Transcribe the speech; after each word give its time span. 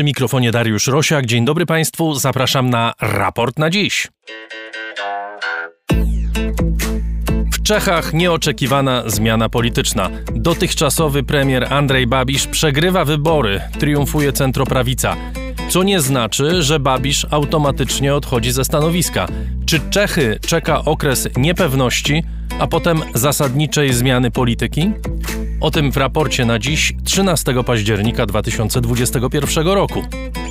Przy 0.00 0.04
mikrofonie 0.04 0.50
Dariusz 0.50 0.86
Rosiak. 0.86 1.26
Dzień 1.26 1.44
dobry 1.44 1.66
Państwu. 1.66 2.14
Zapraszam 2.14 2.70
na 2.70 2.92
raport 3.00 3.58
na 3.58 3.70
dziś. 3.70 4.08
W 7.52 7.62
Czechach 7.62 8.12
nieoczekiwana 8.12 9.02
zmiana 9.06 9.48
polityczna. 9.48 10.10
Dotychczasowy 10.34 11.22
premier 11.22 11.72
Andrzej 11.72 12.06
Babisz 12.06 12.46
przegrywa 12.46 13.04
wybory, 13.04 13.60
triumfuje 13.78 14.32
centroprawica. 14.32 15.16
Co 15.68 15.82
nie 15.82 16.00
znaczy, 16.00 16.62
że 16.62 16.80
Babisz 16.80 17.26
automatycznie 17.30 18.14
odchodzi 18.14 18.52
ze 18.52 18.64
stanowiska. 18.64 19.26
Czy 19.66 19.80
Czechy 19.90 20.38
czeka 20.46 20.84
okres 20.84 21.28
niepewności, 21.36 22.22
a 22.60 22.66
potem 22.66 23.02
zasadniczej 23.14 23.92
zmiany 23.92 24.30
polityki? 24.30 24.92
O 25.60 25.70
tym 25.70 25.92
w 25.92 25.96
raporcie 25.96 26.44
na 26.44 26.58
dziś 26.58 26.92
13 27.04 27.64
października 27.64 28.26
2021 28.26 29.66
roku. 29.66 30.02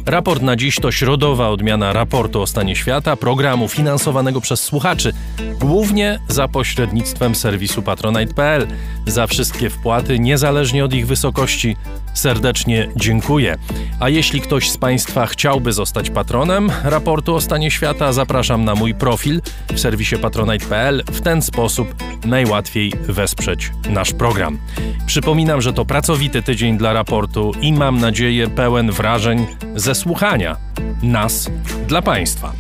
Raport 0.06 0.42
na 0.42 0.56
dziś 0.56 0.76
to 0.76 0.92
środowa 0.92 1.50
odmiana 1.50 1.94
raportu 1.94 2.42
o 2.42 2.48
stanie 2.48 2.76
świata, 2.76 3.16
programu 3.16 3.68
finansowanego 3.68 4.42
przez 4.42 4.64
słuchaczy, 4.64 5.14
głównie 5.60 6.20
za 6.28 6.48
pośrednictwem 6.48 7.36
serwisu 7.36 7.82
patronite.pl. 7.82 8.68
Za 9.08 9.28
wszystkie 9.28 9.70
wpłaty, 9.70 10.20
niezależnie 10.20 10.86
od 10.86 10.94
ich 10.94 11.08
wysokości, 11.08 11.76
serdecznie 12.14 12.90
dziękuję. 12.96 13.58
A 14.00 14.10
jeśli 14.10 14.42
ktoś 14.42 14.70
z 14.70 14.78
Państwa 14.78 15.26
chciałby 15.26 15.74
zostać 15.74 16.10
patronem 16.10 16.72
raportu 16.84 17.36
o 17.36 17.42
stanie 17.42 17.72
świata, 17.72 18.14
zapraszam 18.14 18.66
na 18.66 18.76
mój 18.76 18.96
profil 18.96 19.42
w 19.74 19.80
serwisie 19.80 20.16
patronite.pl. 20.18 21.04
W 21.12 21.22
ten 21.22 21.42
sposób 21.42 21.96
najłatwiej 22.26 22.94
wesprzeć 23.08 23.72
nasz 23.90 24.14
program. 24.14 24.58
Przypominam, 25.06 25.62
że 25.62 25.74
to 25.74 25.86
pracowity 25.86 26.42
tydzień 26.42 26.78
dla 26.78 26.94
raportu 26.94 27.52
i 27.62 27.74
mam 27.74 28.00
nadzieję 28.00 28.48
pełen 28.48 28.92
wrażeń 28.92 29.48
ze 29.76 29.96
słuchania 29.96 30.58
nas 31.04 31.50
dla 31.88 32.02
Państwa. 32.02 32.54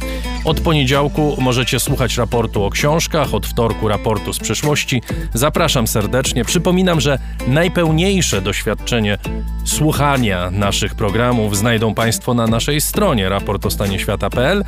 Od 0.45 0.61
poniedziałku 0.61 1.37
możecie 1.39 1.79
słuchać 1.79 2.17
raportu 2.17 2.63
o 2.63 2.69
książkach, 2.69 3.33
od 3.33 3.47
wtorku 3.47 3.87
raportu 3.87 4.33
z 4.33 4.39
przyszłości. 4.39 5.01
Zapraszam 5.33 5.87
serdecznie. 5.87 6.45
Przypominam, 6.45 7.01
że 7.01 7.19
najpełniejsze 7.47 8.41
doświadczenie 8.41 9.17
słuchania 9.65 10.51
naszych 10.51 10.95
programów 10.95 11.57
znajdą 11.57 11.93
Państwo 11.93 12.33
na 12.33 12.47
naszej 12.47 12.81
stronie 12.81 13.29
raportostanieświata.pl, 13.29 14.63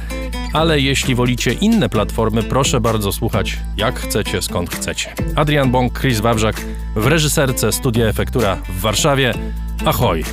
ale 0.54 0.80
jeśli 0.80 1.16
wolicie 1.16 1.54
inne 1.54 1.90
platformy, 1.90 2.44
proszę 2.44 2.82
bardzo 2.82 3.12
słuchać 3.12 3.58
jak 3.78 4.00
chcecie, 4.00 4.42
skąd 4.42 4.70
chcecie. 4.70 5.14
Adrian 5.36 5.72
Bąk, 5.72 6.00
Chris 6.00 6.20
Wawrzak 6.20 6.62
w 6.96 7.08
reżyserce 7.08 7.72
Studia 7.72 8.06
Efektura 8.06 8.56
w 8.56 8.80
Warszawie. 8.80 9.34
Ahoj! 9.86 10.24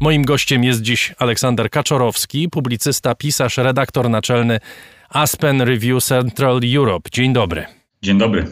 Moim 0.00 0.24
gościem 0.24 0.64
jest 0.64 0.82
dziś 0.82 1.14
Aleksander 1.18 1.70
Kaczorowski, 1.70 2.48
publicysta, 2.48 3.14
pisarz, 3.14 3.56
redaktor 3.56 4.10
naczelny 4.10 4.60
Aspen 5.08 5.62
Review 5.62 6.04
Central 6.04 6.60
Europe. 6.76 7.10
Dzień 7.12 7.32
dobry. 7.32 7.66
Dzień 8.02 8.18
dobry. 8.18 8.46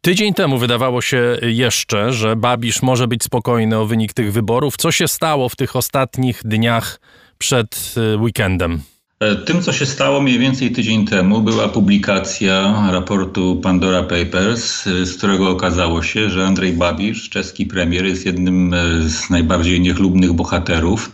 Tydzień 0.00 0.34
temu 0.34 0.58
wydawało 0.58 1.02
się 1.02 1.36
jeszcze, 1.42 2.12
że 2.12 2.36
Babisz 2.36 2.82
może 2.82 3.08
być 3.08 3.24
spokojny 3.24 3.78
o 3.78 3.86
wynik 3.86 4.12
tych 4.12 4.32
wyborów. 4.32 4.76
Co 4.76 4.92
się 4.92 5.08
stało 5.08 5.48
w 5.48 5.56
tych 5.56 5.76
ostatnich 5.76 6.40
dniach 6.44 7.00
przed 7.38 7.94
y, 8.14 8.16
weekendem? 8.16 8.82
E, 9.20 9.36
tym, 9.36 9.62
co 9.62 9.72
się 9.72 9.86
stało 9.86 10.20
mniej 10.20 10.38
więcej 10.38 10.70
tydzień 10.70 11.06
temu, 11.06 11.40
była 11.40 11.68
publikacja 11.68 12.74
raportu 12.90 13.60
Pandora 13.62 14.02
Papers, 14.02 14.86
e, 14.86 15.06
z 15.06 15.16
którego 15.16 15.50
okazało 15.50 16.02
się, 16.02 16.30
że 16.30 16.46
Andrzej 16.46 16.72
Babisz, 16.72 17.30
czeski 17.30 17.66
premier, 17.66 18.06
jest 18.06 18.26
jednym 18.26 18.74
e, 18.74 18.78
z 19.08 19.30
najbardziej 19.30 19.80
niechlubnych 19.80 20.32
bohaterów 20.32 21.12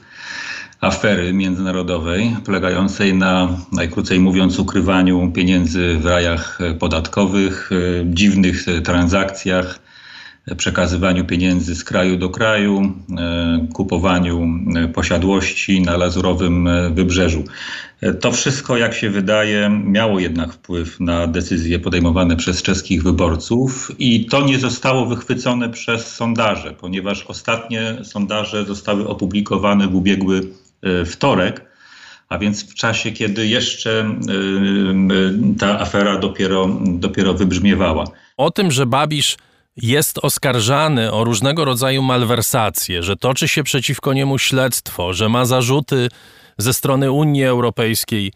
afery 0.80 1.32
międzynarodowej, 1.32 2.36
polegającej 2.44 3.14
na, 3.14 3.48
najkrócej 3.72 4.20
mówiąc, 4.20 4.58
ukrywaniu 4.58 5.32
pieniędzy 5.34 5.98
w 5.98 6.06
rajach 6.06 6.58
podatkowych, 6.78 7.70
dziwnych 8.04 8.64
transakcjach, 8.84 9.78
przekazywaniu 10.56 11.24
pieniędzy 11.24 11.74
z 11.74 11.84
kraju 11.84 12.16
do 12.16 12.30
kraju, 12.30 12.92
kupowaniu 13.74 14.48
posiadłości 14.94 15.80
na 15.80 15.96
lazurowym 15.96 16.68
wybrzeżu. 16.94 17.44
To 18.20 18.32
wszystko, 18.32 18.76
jak 18.76 18.94
się 18.94 19.10
wydaje, 19.10 19.80
miało 19.84 20.20
jednak 20.20 20.52
wpływ 20.52 21.00
na 21.00 21.26
decyzje 21.26 21.78
podejmowane 21.78 22.36
przez 22.36 22.62
czeskich 22.62 23.02
wyborców 23.02 23.90
i 23.98 24.26
to 24.26 24.46
nie 24.46 24.58
zostało 24.58 25.06
wychwycone 25.06 25.70
przez 25.70 26.14
sondaże, 26.14 26.72
ponieważ 26.72 27.24
ostatnie 27.26 27.96
sondaże 28.02 28.64
zostały 28.64 29.08
opublikowane 29.08 29.88
w 29.88 29.94
ubiegły 29.94 30.40
e, 30.82 31.04
wtorek, 31.04 31.64
a 32.28 32.38
więc 32.38 32.70
w 32.70 32.74
czasie, 32.74 33.12
kiedy 33.12 33.46
jeszcze 33.46 34.00
e, 34.00 35.58
ta 35.58 35.80
afera 35.80 36.18
dopiero, 36.18 36.68
dopiero 36.84 37.34
wybrzmiewała. 37.34 38.04
O 38.36 38.50
tym, 38.50 38.70
że 38.70 38.86
Babisz 38.86 39.36
jest 39.76 40.18
oskarżany 40.22 41.12
o 41.12 41.24
różnego 41.24 41.64
rodzaju 41.64 42.02
malwersacje, 42.02 43.02
że 43.02 43.16
toczy 43.16 43.48
się 43.48 43.62
przeciwko 43.62 44.12
niemu 44.12 44.38
śledztwo, 44.38 45.12
że 45.12 45.28
ma 45.28 45.44
zarzuty 45.44 46.08
ze 46.58 46.74
strony 46.74 47.12
Unii 47.12 47.44
Europejskiej 47.44 48.32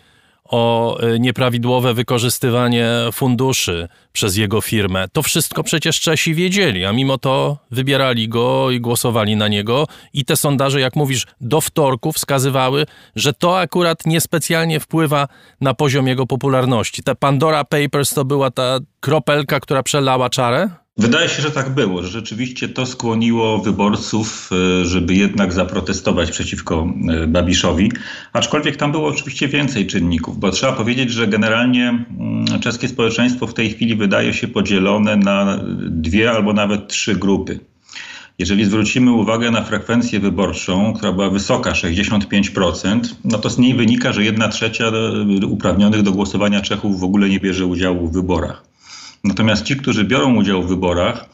o 0.49 0.99
e, 1.01 1.19
nieprawidłowe 1.19 1.95
wykorzystywanie 1.95 2.91
funduszy 3.13 3.89
przez 4.13 4.37
jego 4.37 4.61
firmę. 4.61 5.07
To 5.13 5.23
wszystko 5.23 5.63
przecież 5.63 6.01
Czesi 6.01 6.35
wiedzieli, 6.35 6.85
a 6.85 6.93
mimo 6.93 7.19
to 7.19 7.59
wybierali 7.71 8.29
go 8.29 8.71
i 8.71 8.81
głosowali 8.81 9.37
na 9.37 9.49
niego. 9.49 9.87
I 10.13 10.25
te 10.25 10.37
sondaże, 10.37 10.81
jak 10.81 10.97
mówisz, 10.97 11.27
do 11.41 11.61
wtorku 11.61 12.13
wskazywały, 12.13 12.87
że 13.17 13.33
to 13.33 13.61
akurat 13.61 14.07
niespecjalnie 14.07 14.81
wpływa 14.81 15.29
na 15.61 15.75
poziom 15.75 16.07
jego 16.07 16.27
popularności. 16.27 17.03
Te 17.03 17.15
Pandora 17.15 17.65
Papers 17.65 18.15
to 18.15 18.25
była 18.25 18.51
ta 18.51 18.79
kropelka, 19.01 19.61
która 19.61 19.83
przelała 19.83 20.31
czarę? 20.31 20.69
Wydaje 20.99 21.29
się, 21.29 21.43
że 21.43 21.51
tak 21.51 21.75
było, 21.75 22.03
że 22.03 22.09
rzeczywiście 22.09 22.69
to 22.69 22.87
skłoniło 22.87 23.59
wyborców, 23.59 24.51
e, 24.53 24.85
żeby 24.85 25.15
jednak 25.15 25.53
zaprotestować 25.53 26.31
przeciwko 26.31 26.93
e, 27.09 27.27
Babiszowi, 27.27 27.93
aczkolwiek 28.33 28.77
tam 28.77 28.93
było 28.93 29.09
oczywiście 29.09 29.49
więcej 29.49 29.87
czynników, 29.87 30.39
bo 30.39 30.51
trzeba 30.51 30.73
powiedzieć, 30.73 31.11
że 31.11 31.29
generalnie 31.29 31.89
mm, 31.89 32.61
czeskie 32.61 32.89
społeczeństwo 32.89 33.47
w 33.47 33.55
tej 33.55 33.71
chwili 33.71 33.97
wydaje 33.97 34.35
się 34.35 34.49
podzielone 34.49 35.17
na 35.17 35.61
dwie 35.81 36.31
albo 36.31 36.53
nawet 36.53 36.89
trzy 36.89 37.17
grupy. 37.17 37.61
Jeżeli 38.39 38.65
zwrócimy 38.65 39.13
uwagę 39.13 39.51
na 39.51 39.63
frekwencję 39.63 40.21
wyborczą, 40.21 40.93
która 40.93 41.13
była 41.13 41.31
wysoka, 41.31 41.73
65%, 41.73 43.01
no 43.25 43.39
to 43.39 43.51
z 43.51 43.59
niej 43.59 43.75
wynika, 43.75 44.13
że 44.13 44.25
jedna 44.25 44.49
trzecia 44.49 44.85
e, 44.85 45.47
uprawnionych 45.47 46.03
do 46.03 46.13
głosowania 46.13 46.61
Czechów 46.61 47.01
w 47.01 47.05
ogóle 47.05 47.29
nie 47.29 47.41
bierze 47.41 47.67
udziału 47.67 48.09
w 48.09 48.13
wyborach. 48.13 48.68
Natomiast 49.29 49.65
ci, 49.65 49.77
którzy 49.77 50.05
biorą 50.05 50.37
udział 50.37 50.63
w 50.63 50.69
wyborach, 50.69 51.25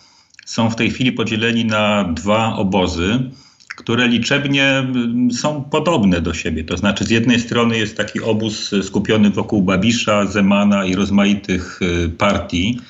są 0.47 0.71
w 0.71 0.77
tej 0.77 0.91
chwili 0.91 1.13
podzieleni 1.13 1.65
na 1.65 2.05
dwa 2.05 2.57
obozy, 2.57 3.31
które 3.77 4.09
liczebnie 4.09 4.65
mm, 4.65 5.33
są 5.33 5.65
podobne 5.65 6.21
do 6.21 6.35
siebie. 6.35 6.65
To 6.65 6.77
znaczy, 6.77 7.05
z 7.05 7.11
jednej 7.11 7.41
strony 7.41 7.79
jest 7.79 7.97
taki 7.97 8.21
obóz 8.21 8.71
skupiony 8.83 9.31
wokół 9.31 9.63
Babisza, 9.63 10.27
Zemana 10.27 10.85
i 10.85 10.95
rozmaitych 10.95 11.81
y, 11.83 12.09
partii, 12.09 12.81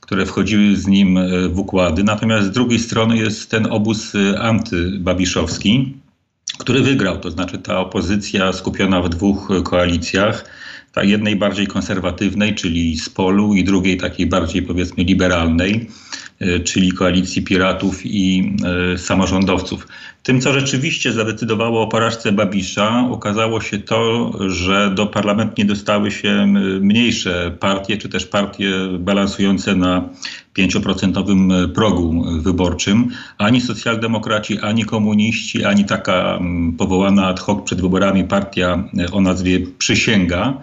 które 0.00 0.26
wchodziły 0.26 0.76
z 0.76 0.86
nim 0.86 1.18
y, 1.18 1.48
w 1.48 1.58
układy. 1.58 2.04
Natomiast 2.04 2.46
z 2.46 2.50
drugiej 2.50 2.78
strony 2.78 3.16
jest 3.16 3.50
ten 3.50 3.66
obóz 3.66 4.14
y, 4.14 4.38
antybabiszowski, 4.38 5.94
który 6.58 6.82
wygrał. 6.82 7.18
To 7.18 7.30
znaczy, 7.30 7.58
ta 7.58 7.80
opozycja 7.80 8.52
skupiona 8.52 9.02
w 9.02 9.08
dwóch 9.08 9.48
koalicjach 9.64 10.44
ta 10.98 11.04
jednej 11.04 11.36
bardziej 11.36 11.66
konserwatywnej, 11.66 12.54
czyli 12.54 12.98
z 12.98 13.08
Polu 13.08 13.54
i 13.54 13.64
drugiej 13.64 13.96
takiej 13.96 14.26
bardziej 14.26 14.62
powiedzmy 14.62 15.04
liberalnej, 15.04 15.86
czyli 16.64 16.92
koalicji 16.92 17.42
piratów 17.42 18.00
i 18.04 18.52
e, 18.94 18.98
samorządowców. 18.98 19.88
Tym, 20.22 20.40
co 20.40 20.52
rzeczywiście 20.52 21.12
zadecydowało 21.12 21.82
o 21.82 21.86
porażce 21.86 22.32
Babisza, 22.32 23.08
okazało 23.10 23.60
się 23.60 23.78
to, 23.78 24.32
że 24.48 24.92
do 24.94 25.06
parlamentu 25.06 25.54
nie 25.58 25.64
dostały 25.64 26.10
się 26.10 26.46
mniejsze 26.80 27.56
partie, 27.60 27.96
czy 27.96 28.08
też 28.08 28.26
partie 28.26 28.70
balansujące 28.98 29.74
na 29.74 30.08
5% 30.58 31.68
progu 31.72 32.24
wyborczym. 32.40 33.08
Ani 33.38 33.60
socjaldemokraci, 33.60 34.58
ani 34.58 34.84
komuniści, 34.84 35.64
ani 35.64 35.84
taka 35.84 36.38
powołana 36.78 37.26
ad 37.26 37.40
hoc 37.40 37.64
przed 37.64 37.80
wyborami 37.80 38.24
partia 38.24 38.84
o 39.12 39.20
nazwie 39.20 39.60
Przysięga 39.78 40.54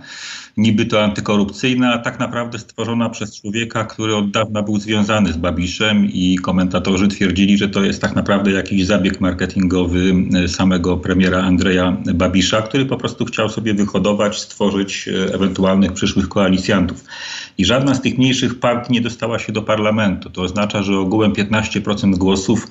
niby 0.57 0.85
to 0.85 1.03
antykorupcyjna, 1.03 1.93
a 1.93 1.97
tak 1.97 2.19
naprawdę 2.19 2.59
stworzona 2.59 3.09
przez 3.09 3.41
człowieka, 3.41 3.83
który 3.85 4.15
od 4.15 4.31
dawna 4.31 4.61
był 4.61 4.79
związany 4.79 5.33
z 5.33 5.37
Babiszem 5.37 6.05
i 6.13 6.37
komentatorzy 6.37 7.07
twierdzili, 7.07 7.57
że 7.57 7.69
to 7.69 7.83
jest 7.83 8.01
tak 8.01 8.15
naprawdę 8.15 8.51
jakiś 8.51 8.85
zabieg 8.85 9.21
marketingowy 9.21 10.13
e, 10.33 10.47
samego 10.47 10.97
premiera 10.97 11.43
Andrzeja 11.43 11.97
Babisza, 12.13 12.61
który 12.61 12.85
po 12.85 12.97
prostu 12.97 13.25
chciał 13.25 13.49
sobie 13.49 13.73
wyhodować, 13.73 14.39
stworzyć 14.39 15.07
e, 15.07 15.33
ewentualnych 15.33 15.93
przyszłych 15.93 16.29
koalicjantów. 16.29 17.03
I 17.57 17.65
żadna 17.65 17.95
z 17.95 18.01
tych 18.01 18.17
mniejszych 18.17 18.59
partii 18.59 18.93
nie 18.93 19.01
dostała 19.01 19.39
się 19.39 19.53
do 19.53 19.61
parlamentu. 19.61 20.29
To 20.29 20.41
oznacza, 20.41 20.83
że 20.83 20.99
ogółem 20.99 21.33
15% 21.33 22.15
głosów 22.17 22.67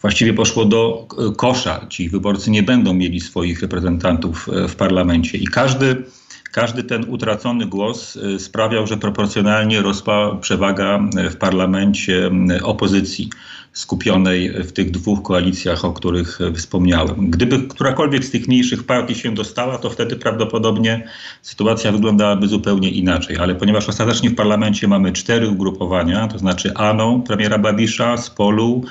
właściwie 0.00 0.34
poszło 0.34 0.64
do 0.64 1.06
e, 1.18 1.34
kosza. 1.36 1.86
Ci 1.88 2.08
wyborcy 2.08 2.50
nie 2.50 2.62
będą 2.62 2.94
mieli 2.94 3.20
swoich 3.20 3.62
reprezentantów 3.62 4.48
w 4.68 4.76
parlamencie. 4.76 5.38
I 5.38 5.46
każdy 5.46 6.04
każdy 6.52 6.84
ten 6.84 7.04
utracony 7.08 7.66
głos 7.66 8.16
y, 8.16 8.38
sprawiał, 8.38 8.86
że 8.86 8.96
proporcjonalnie 8.96 9.82
rosła 9.82 10.36
przewaga 10.36 11.00
y, 11.26 11.30
w 11.30 11.36
parlamencie 11.36 12.30
y, 12.50 12.64
opozycji 12.64 13.30
skupionej 13.72 14.50
w 14.50 14.72
tych 14.72 14.90
dwóch 14.90 15.22
koalicjach, 15.22 15.84
o 15.84 15.92
których 15.92 16.38
wspomniałem. 16.56 17.30
Gdyby 17.30 17.62
którakolwiek 17.68 18.24
z 18.24 18.30
tych 18.30 18.48
mniejszych 18.48 18.84
partii 18.84 19.14
się 19.14 19.34
dostała, 19.34 19.78
to 19.78 19.90
wtedy 19.90 20.16
prawdopodobnie 20.16 21.08
sytuacja 21.42 21.92
wyglądałaby 21.92 22.48
zupełnie 22.48 22.90
inaczej. 22.90 23.36
Ale 23.36 23.54
ponieważ 23.54 23.88
ostatecznie 23.88 24.30
w 24.30 24.34
parlamencie 24.34 24.88
mamy 24.88 25.12
cztery 25.12 25.48
ugrupowania, 25.48 26.28
to 26.28 26.38
znaczy 26.38 26.74
ANO, 26.74 27.22
premiera 27.26 27.58
Babisza, 27.58 28.16
Spolu, 28.16 28.84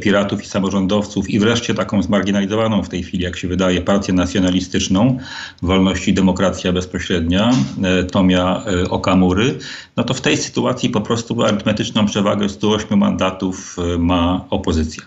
piratów 0.00 0.42
i 0.42 0.46
samorządowców 0.46 1.30
i 1.30 1.38
wreszcie 1.38 1.74
taką 1.74 2.02
zmarginalizowaną 2.02 2.82
w 2.82 2.88
tej 2.88 3.02
chwili, 3.02 3.24
jak 3.24 3.36
się 3.36 3.48
wydaje, 3.48 3.80
partię 3.80 4.12
nacjonalistyczną, 4.12 5.18
Wolność 5.62 6.08
i 6.08 6.14
Demokracja 6.14 6.72
Bezpośrednia, 6.72 7.50
e, 7.84 8.04
Tomia 8.04 8.64
e, 8.66 8.90
Okamury, 8.90 9.58
no 9.96 10.04
to 10.04 10.14
w 10.14 10.20
tej 10.20 10.36
sytuacji 10.36 10.90
po 10.90 11.00
prostu 11.00 11.42
arytmetyczną 11.42 12.06
przewagę 12.06 12.48
108 12.48 12.98
mandatów 12.98 13.76
ma 13.98 14.44
opozycja. 14.50 15.02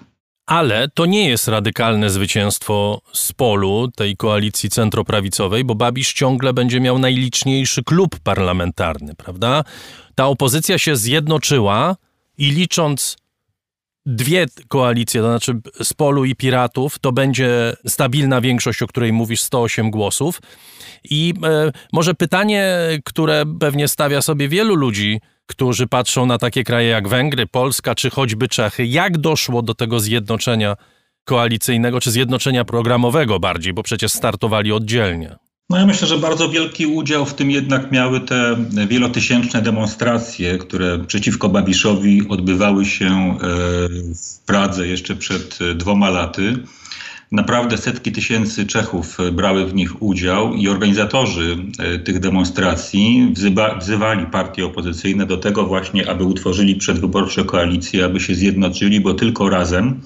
Ale 0.46 0.88
to 0.94 1.06
nie 1.06 1.30
jest 1.30 1.48
radykalne 1.48 2.10
zwycięstwo 2.10 3.02
z 3.14 3.34
polu 3.34 3.92
tej 3.96 4.18
koalicji 4.18 4.70
centroprawicowej, 4.70 5.64
bo 5.64 5.76
Babisz 5.76 6.14
ciągle 6.14 6.54
będzie 6.54 6.80
miał 6.80 7.00
najliczniejszy 7.00 7.84
klub 7.84 8.20
parlamentarny, 8.20 9.16
prawda? 9.16 9.64
Ta 10.16 10.28
opozycja 10.28 10.78
się 10.78 10.96
zjednoczyła 10.96 11.96
i 12.38 12.52
licząc 12.52 13.18
dwie 14.06 14.46
koalicje, 14.68 15.22
to 15.22 15.28
znaczy 15.28 15.60
Spolu 15.84 16.26
i 16.26 16.36
Piratów, 16.36 17.00
to 17.00 17.12
będzie 17.12 17.74
stabilna 17.88 18.42
większość, 18.42 18.82
o 18.82 18.88
której 18.88 19.14
mówisz, 19.14 19.42
108 19.42 19.92
głosów. 19.92 20.42
I 21.04 21.34
e, 21.44 21.72
może 21.94 22.14
pytanie, 22.14 22.78
które 23.06 23.44
pewnie 23.60 23.88
stawia 23.88 24.22
sobie 24.22 24.50
wielu 24.50 24.76
ludzi, 24.76 25.22
którzy 25.46 25.88
patrzą 25.88 26.26
na 26.26 26.38
takie 26.38 26.64
kraje 26.64 26.90
jak 26.90 27.08
Węgry, 27.08 27.48
Polska 27.48 27.96
czy 27.96 28.10
choćby 28.10 28.48
Czechy, 28.48 28.86
jak 28.86 29.18
doszło 29.18 29.62
do 29.62 29.74
tego 29.74 30.00
zjednoczenia 30.00 30.76
koalicyjnego, 31.26 32.00
czy 32.00 32.12
zjednoczenia 32.12 32.66
programowego 32.66 33.40
bardziej, 33.40 33.74
bo 33.74 33.84
przecież 33.84 34.12
startowali 34.12 34.72
oddzielnie. 34.72 35.36
No 35.70 35.78
ja 35.78 35.86
myślę, 35.86 36.08
że 36.08 36.18
bardzo 36.18 36.50
wielki 36.50 36.86
udział 36.86 37.26
w 37.26 37.34
tym 37.34 37.52
jednak 37.52 37.92
miały 37.92 38.22
te 38.22 38.56
wielotysięczne 38.88 39.62
demonstracje, 39.62 40.58
które 40.58 41.00
przeciwko 41.00 41.50
Babiszowi 41.50 42.28
odbywały 42.30 42.86
się 42.86 43.06
e, 43.06 43.38
w 44.16 44.40
Pradze 44.46 44.88
jeszcze 44.88 45.16
przed 45.16 45.60
e, 45.62 45.76
dwoma 45.76 46.10
laty. 46.10 46.58
Naprawdę 47.36 47.78
setki 47.78 48.12
tysięcy 48.12 48.66
Czechów 48.66 49.18
brały 49.32 49.66
w 49.66 49.74
nich 49.74 50.02
udział 50.02 50.54
i 50.54 50.70
organizatorzy 50.70 51.58
e, 51.80 52.00
tych 52.00 52.20
demonstracji 52.20 53.32
wzywa, 53.34 53.76
wzywali 53.76 54.26
partie 54.26 54.66
opozycyjne 54.66 55.26
do 55.26 55.38
tego 55.38 55.66
właśnie, 55.66 56.10
aby 56.10 56.24
utworzyli 56.24 56.76
przedwyborcze 56.76 57.44
koalicje, 57.44 58.06
aby 58.06 58.20
się 58.20 58.36
zjednoczyli, 58.36 59.00
bo 59.00 59.14
tylko 59.14 59.50
razem 59.50 60.02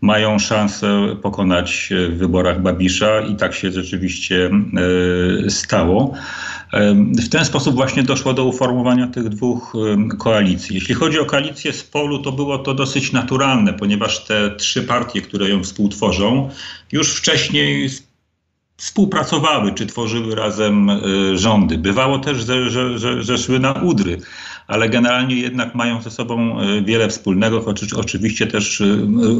mają 0.00 0.38
szansę 0.38 1.16
pokonać 1.22 1.90
w 2.10 2.18
wyborach 2.18 2.62
Babisza 2.62 3.20
i 3.20 3.36
tak 3.36 3.54
się 3.54 3.72
rzeczywiście 3.72 4.50
e, 5.46 5.50
stało. 5.50 6.14
E, 6.76 6.94
w 6.94 7.28
ten 7.28 7.44
sposób 7.44 7.74
właśnie 7.74 8.02
doszło 8.02 8.32
do 8.32 8.44
uformowania 8.44 9.06
tych 9.06 9.28
dwóch 9.28 9.72
e, 9.74 10.16
koalicji. 10.16 10.74
Jeśli 10.74 10.94
chodzi 10.94 11.18
o 11.18 11.24
koalicję 11.24 11.72
z 11.72 11.82
polu, 11.82 12.18
to 12.18 12.32
było 12.32 12.58
to 12.58 12.74
dosyć 12.74 13.12
naturalne, 13.12 13.72
ponieważ 13.72 14.24
te 14.24 14.50
trzy 14.50 14.82
partie, 14.82 15.22
które 15.22 15.48
ją 15.48 15.62
współtworzą, 15.62 16.50
już 16.92 17.16
wcześniej 17.16 17.90
współpracowały 18.76 19.74
czy 19.74 19.86
tworzyły 19.86 20.34
razem 20.34 20.90
rządy. 21.34 21.78
Bywało 21.78 22.18
też, 22.18 22.38
że, 22.46 22.70
że, 22.70 22.98
że, 22.98 23.22
że 23.22 23.38
szły 23.38 23.58
na 23.58 23.72
udry 23.72 24.18
ale 24.66 24.88
generalnie 24.88 25.36
jednak 25.36 25.74
mają 25.74 26.02
ze 26.02 26.10
sobą 26.10 26.60
e, 26.60 26.82
wiele 26.82 27.08
wspólnego, 27.08 27.60
choć 27.60 27.92
oczywiście 27.92 28.46
też 28.46 28.80
e, 28.80 28.84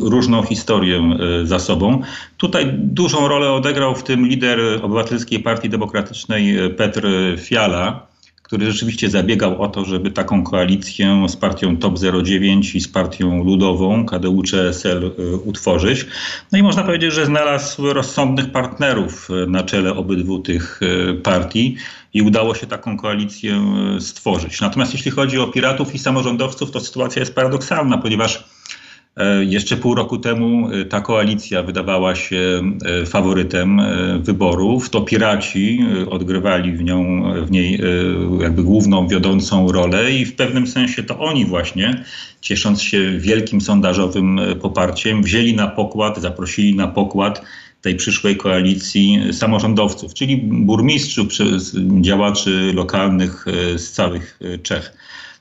różną 0.02 0.42
historię 0.42 1.02
e, 1.42 1.46
za 1.46 1.58
sobą. 1.58 2.02
Tutaj 2.36 2.66
dużą 2.72 3.28
rolę 3.28 3.52
odegrał 3.52 3.94
w 3.94 4.02
tym 4.02 4.26
lider 4.26 4.60
Obywatelskiej 4.82 5.40
Partii 5.40 5.68
Demokratycznej 5.68 6.56
Petr 6.76 7.08
Fiala, 7.38 8.06
który 8.46 8.72
rzeczywiście 8.72 9.10
zabiegał 9.10 9.62
o 9.62 9.68
to, 9.68 9.84
żeby 9.84 10.10
taką 10.10 10.44
koalicję 10.44 11.26
z 11.28 11.36
partią 11.36 11.76
TOP 11.76 11.98
09 12.24 12.74
i 12.74 12.80
z 12.80 12.88
partią 12.88 13.44
ludową 13.44 14.04
KDU-CSL 14.04 15.10
utworzyć. 15.44 16.06
No 16.52 16.58
i 16.58 16.62
można 16.62 16.82
powiedzieć, 16.82 17.12
że 17.12 17.26
znalazł 17.26 17.92
rozsądnych 17.92 18.52
partnerów 18.52 19.28
na 19.48 19.62
czele 19.62 19.94
obydwu 19.94 20.38
tych 20.38 20.80
partii 21.22 21.76
i 22.14 22.22
udało 22.22 22.54
się 22.54 22.66
taką 22.66 22.96
koalicję 22.96 23.60
stworzyć. 24.00 24.60
Natomiast 24.60 24.92
jeśli 24.92 25.10
chodzi 25.10 25.38
o 25.38 25.46
piratów 25.46 25.94
i 25.94 25.98
samorządowców, 25.98 26.70
to 26.70 26.80
sytuacja 26.80 27.20
jest 27.20 27.34
paradoksalna, 27.34 27.98
ponieważ 27.98 28.44
jeszcze 29.40 29.76
pół 29.76 29.94
roku 29.94 30.18
temu 30.18 30.70
e, 30.70 30.84
ta 30.84 31.00
koalicja 31.00 31.62
wydawała 31.62 32.14
się 32.14 32.62
faworytem 33.06 33.80
wyborów. 34.20 34.90
To 34.90 35.00
piraci 35.00 35.80
odgrywali 36.10 36.72
w, 36.72 36.82
nią, 36.82 37.22
w 37.44 37.50
niej 37.50 37.80
jakby 38.40 38.62
główną, 38.62 39.08
wiodącą 39.08 39.72
rolę 39.72 40.12
i 40.12 40.24
w 40.24 40.36
pewnym 40.36 40.66
sensie 40.66 41.02
to 41.02 41.18
oni 41.18 41.44
właśnie, 41.44 42.04
ciesząc 42.40 42.82
się 42.82 43.18
wielkim 43.18 43.60
sondażowym 43.60 44.40
poparciem, 44.60 45.22
wzięli 45.22 45.54
na 45.54 45.66
pokład, 45.66 46.18
zaprosili 46.18 46.74
na 46.74 46.88
pokład 46.88 47.42
tej 47.86 47.96
przyszłej 47.96 48.36
koalicji 48.36 49.20
samorządowców, 49.32 50.14
czyli 50.14 50.36
burmistrzów, 50.36 51.28
działaczy 52.00 52.72
lokalnych 52.74 53.44
e, 53.48 53.78
z 53.78 53.92
całych 53.92 54.38
e, 54.42 54.58
Czech. 54.58 54.96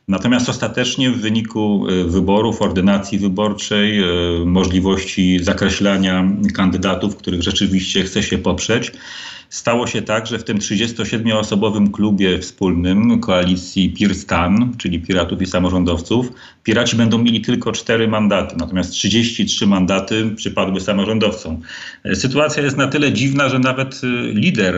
Natomiast 0.07 0.49
ostatecznie 0.49 1.11
w 1.11 1.21
wyniku 1.21 1.87
e, 1.89 2.03
wyborów, 2.03 2.61
ordynacji 2.61 3.19
wyborczej, 3.19 4.03
możliwości 4.45 5.39
zakreślania 5.43 6.31
kandydatów, 6.53 7.15
których 7.15 7.43
rzeczywiście 7.43 8.03
chce 8.03 8.23
się 8.23 8.37
poprzeć, 8.37 8.91
Stało 9.49 9.87
się 9.87 10.01
tak, 10.01 10.27
że 10.27 10.39
w 10.39 10.43
tym 10.43 10.57
37-osobowym 10.57 11.91
klubie 11.91 12.39
wspólnym 12.39 13.19
koalicji 13.19 13.93
PIRSTAN, 13.93 14.73
czyli 14.77 14.99
Piratów 14.99 15.41
i 15.41 15.45
Samorządowców, 15.45 16.31
Piraci 16.63 16.95
będą 16.95 17.17
mieli 17.17 17.41
tylko 17.41 17.71
4 17.71 18.07
mandaty, 18.07 18.55
natomiast 18.57 18.91
33 18.91 19.67
mandaty 19.67 20.29
przypadły 20.35 20.81
samorządowcom. 20.81 21.61
Sytuacja 22.13 22.63
jest 22.63 22.77
na 22.77 22.87
tyle 22.87 23.13
dziwna, 23.13 23.49
że 23.49 23.59
nawet 23.59 24.01
y, 24.03 24.07
lider 24.33 24.75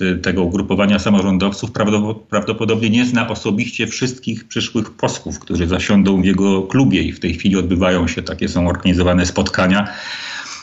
y, 0.00 0.16
tego 0.16 0.42
ugrupowania 0.42 0.98
samorządowców 0.98 1.70
prawdopodobnie 2.28 2.90
nie 2.90 3.06
zna 3.06 3.28
osobiście 3.28 3.86
wszystkich 3.86 4.48
przyszłych 4.48 4.90
posłów, 4.90 5.38
którzy 5.38 5.66
zasiądą 5.66 6.22
w 6.22 6.24
jego 6.24 6.62
klubie 6.62 7.02
i 7.02 7.12
w 7.12 7.20
tej 7.20 7.34
chwili 7.34 7.56
odbywają 7.56 8.08
się 8.08 8.22
takie 8.22 8.48
są 8.48 8.68
organizowane 8.68 9.26
spotkania 9.26 9.88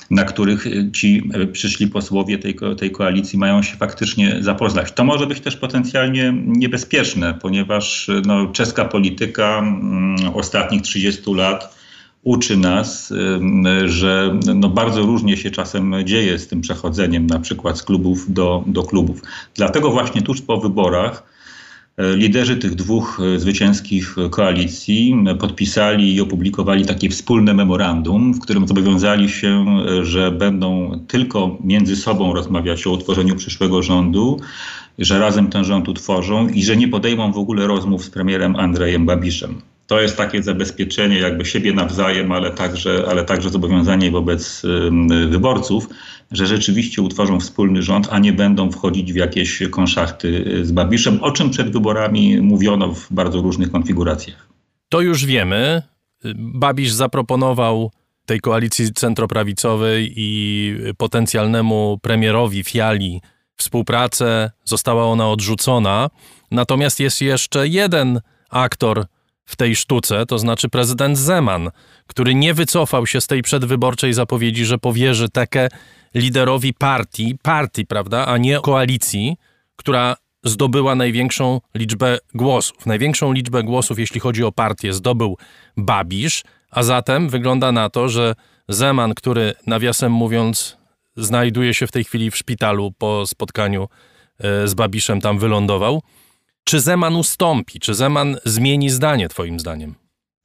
na 0.09 0.23
których 0.23 0.67
e, 0.67 0.91
ci 0.91 1.29
e, 1.33 1.47
przyszli 1.47 1.87
posłowie 1.87 2.37
tej, 2.37 2.55
tej 2.77 2.91
koalicji 2.91 3.39
mają 3.39 3.61
się 3.63 3.77
faktycznie 3.77 4.37
zapoznać. 4.41 4.91
To 4.91 5.03
może 5.03 5.27
być 5.27 5.39
też 5.39 5.57
potencjalnie 5.57 6.33
niebezpieczne, 6.45 7.33
ponieważ 7.41 8.09
e, 8.09 8.21
no, 8.25 8.47
czeska 8.47 8.85
polityka 8.85 9.59
mm, 9.59 10.15
ostatnich 10.33 10.81
30 10.81 11.33
lat 11.33 11.77
uczy 12.23 12.57
nas, 12.57 13.13
że 13.85 14.39
no 14.55 14.69
bardzo 14.69 15.01
różnie 15.01 15.37
się 15.37 15.51
czasem 15.51 15.95
dzieje 16.03 16.39
z 16.39 16.47
tym 16.47 16.61
przechodzeniem 16.61 17.27
na 17.27 17.39
przykład 17.39 17.77
z 17.77 17.83
klubów 17.83 18.33
do, 18.33 18.63
do 18.67 18.83
klubów. 18.83 19.21
Dlatego 19.55 19.91
właśnie 19.91 20.21
tuż 20.21 20.41
po 20.41 20.57
wyborach 20.57 21.37
Liderzy 21.97 22.57
tych 22.57 22.75
dwóch 22.75 23.19
e, 23.35 23.39
zwycięskich 23.39 24.15
koalicji 24.31 25.15
podpisali 25.39 26.15
i 26.15 26.21
opublikowali 26.21 26.85
takie 26.85 27.09
wspólne 27.09 27.53
memorandum, 27.53 28.33
w 28.33 28.39
którym 28.39 28.67
zobowiązali 28.67 29.29
się, 29.29 29.65
e, 29.99 30.05
że 30.05 30.31
będą 30.31 30.99
tylko 31.07 31.57
między 31.63 31.95
sobą 31.95 32.33
rozmawiać 32.33 32.87
o 32.87 32.91
utworzeniu 32.91 33.35
przyszłego 33.35 33.83
rządu, 33.83 34.39
że 34.99 35.19
razem 35.19 35.47
ten 35.47 35.63
rząd 35.63 35.87
utworzą 35.87 36.47
i 36.47 36.63
że 36.63 36.77
nie 36.77 36.87
podejmą 36.87 37.31
w 37.31 37.37
ogóle 37.37 37.67
rozmów 37.67 38.05
z 38.05 38.09
premierem 38.09 38.55
Andrejem 38.55 39.05
Babiszem. 39.05 39.61
To 39.88 40.01
jest 40.01 40.17
takie 40.17 40.44
zabezpieczenie 40.44 41.20
jakby 41.20 41.46
siebie 41.46 41.74
nawzajem, 41.74 42.32
ale 42.32 42.51
także, 42.51 43.06
ale 43.10 43.25
także 43.25 43.50
zobowiązanie 43.50 44.12
wobec 44.12 44.62
wyborców, 45.29 45.88
że 46.32 46.48
rzeczywiście 46.48 47.01
utworzą 47.01 47.39
wspólny 47.39 47.82
rząd, 47.82 48.08
a 48.12 48.20
nie 48.20 48.34
będą 48.34 48.72
wchodzić 48.72 49.13
w 49.13 49.15
jakieś 49.15 49.63
konszachty 49.72 50.60
z 50.65 50.72
Babiszem, 50.72 51.24
o 51.24 51.32
czym 51.32 51.50
przed 51.50 51.72
wyborami 51.72 52.41
mówiono 52.41 52.94
w 52.94 53.08
bardzo 53.13 53.41
różnych 53.41 53.72
konfiguracjach. 53.72 54.48
To 54.89 55.01
już 55.01 55.25
wiemy. 55.25 55.82
Babisz 56.36 56.91
zaproponował 56.91 57.91
tej 58.25 58.39
koalicji 58.39 58.94
centroprawicowej 58.94 60.13
i 60.15 60.75
potencjalnemu 60.98 62.00
premierowi 62.01 62.63
Fiali 62.63 63.22
współpracę. 63.58 64.51
Została 64.63 65.06
ona 65.06 65.29
odrzucona. 65.29 66.10
Natomiast 66.51 67.00
jest 67.00 67.22
jeszcze 67.22 67.67
jeden 67.67 68.22
aktor 68.50 69.06
w 69.47 69.55
tej 69.55 69.75
sztuce, 69.75 70.25
to 70.25 70.39
znaczy 70.39 70.69
prezydent 70.69 71.17
Zeman, 71.17 71.69
który 72.07 72.35
nie 72.35 72.53
wycofał 72.53 73.07
się 73.07 73.21
z 73.21 73.27
tej 73.27 73.41
przedwyborczej 73.41 74.13
zapowiedzi, 74.13 74.65
że 74.65 74.77
powierzy 74.77 75.29
tekę 75.29 75.67
liderowi 76.15 76.73
partii, 76.73 77.37
partii, 77.41 77.85
prawda, 77.85 78.25
a 78.25 78.37
nie 78.37 78.59
koalicji, 78.59 79.37
która 79.75 80.15
zdobyła 80.43 80.95
największą 80.95 81.61
liczbę 81.75 82.17
głosów. 82.33 82.85
Największą 82.85 83.33
liczbę 83.33 83.63
głosów, 83.63 83.99
jeśli 83.99 84.19
chodzi 84.19 84.43
o 84.43 84.51
partię, 84.51 84.93
zdobył 84.93 85.37
Babisz, 85.77 86.43
a 86.71 86.83
zatem 86.83 87.29
wygląda 87.29 87.71
na 87.71 87.89
to, 87.89 88.09
że 88.09 88.35
Zeman, 88.69 89.13
który 89.13 89.53
nawiasem 89.67 90.11
mówiąc 90.11 90.77
znajduje 91.17 91.73
się 91.73 91.87
w 91.87 91.91
tej 91.91 92.03
chwili 92.03 92.31
w 92.31 92.37
szpitalu 92.37 92.93
po 92.97 93.27
spotkaniu 93.27 93.87
e, 94.39 94.67
z 94.67 94.73
Babiszem, 94.73 95.21
tam 95.21 95.39
wylądował, 95.39 96.01
czy 96.67 96.79
Zeman 96.79 97.15
ustąpi? 97.15 97.79
Czy 97.79 97.93
Zeman 97.93 98.38
zmieni 98.45 98.89
zdanie, 98.89 99.29
Twoim 99.29 99.59
zdaniem? 99.59 99.95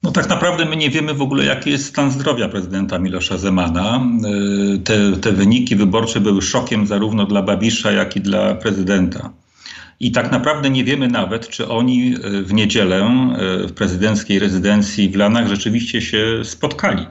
No 0.02 0.12
tak 0.12 0.28
naprawdę 0.28 0.64
my 0.64 0.76
nie 0.76 0.90
wiemy 0.90 1.14
w 1.14 1.22
ogóle, 1.22 1.44
jaki 1.44 1.70
jest 1.70 1.86
stan 1.86 2.10
zdrowia 2.10 2.48
prezydenta 2.48 2.98
Milosza 2.98 3.38
Zemana. 3.38 4.06
Y, 4.74 4.78
te, 4.78 5.12
te 5.12 5.32
wyniki 5.32 5.76
wyborcze 5.76 6.20
były 6.20 6.42
szokiem 6.42 6.86
zarówno 6.86 7.26
dla 7.26 7.42
Babisza, 7.42 7.92
jak 7.92 8.16
i 8.16 8.20
dla 8.20 8.54
prezydenta. 8.54 9.32
I 10.00 10.12
tak 10.12 10.32
naprawdę 10.32 10.70
nie 10.70 10.84
wiemy 10.84 11.08
nawet, 11.08 11.48
czy 11.48 11.68
oni 11.68 12.14
y, 12.24 12.42
w 12.42 12.52
niedzielę 12.52 13.10
y, 13.64 13.68
w 13.68 13.72
prezydenckiej 13.72 14.38
rezydencji 14.38 15.10
w 15.10 15.16
Lanach 15.16 15.48
rzeczywiście 15.48 16.00
się 16.02 16.44
spotkali. 16.44 17.06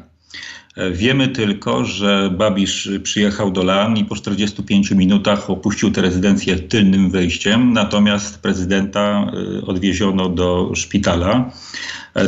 Wiemy 0.91 1.27
tylko, 1.27 1.85
że 1.85 2.33
Babisz 2.37 2.89
przyjechał 3.03 3.51
do 3.51 3.63
Lan 3.63 3.97
i 3.97 4.05
po 4.05 4.15
45 4.15 4.91
minutach 4.91 5.49
opuścił 5.49 5.91
tę 5.91 6.01
rezydencję 6.01 6.59
tylnym 6.59 7.09
wejściem, 7.09 7.73
natomiast 7.73 8.41
prezydenta 8.41 9.31
odwieziono 9.67 10.29
do 10.29 10.71
szpitala. 10.75 11.51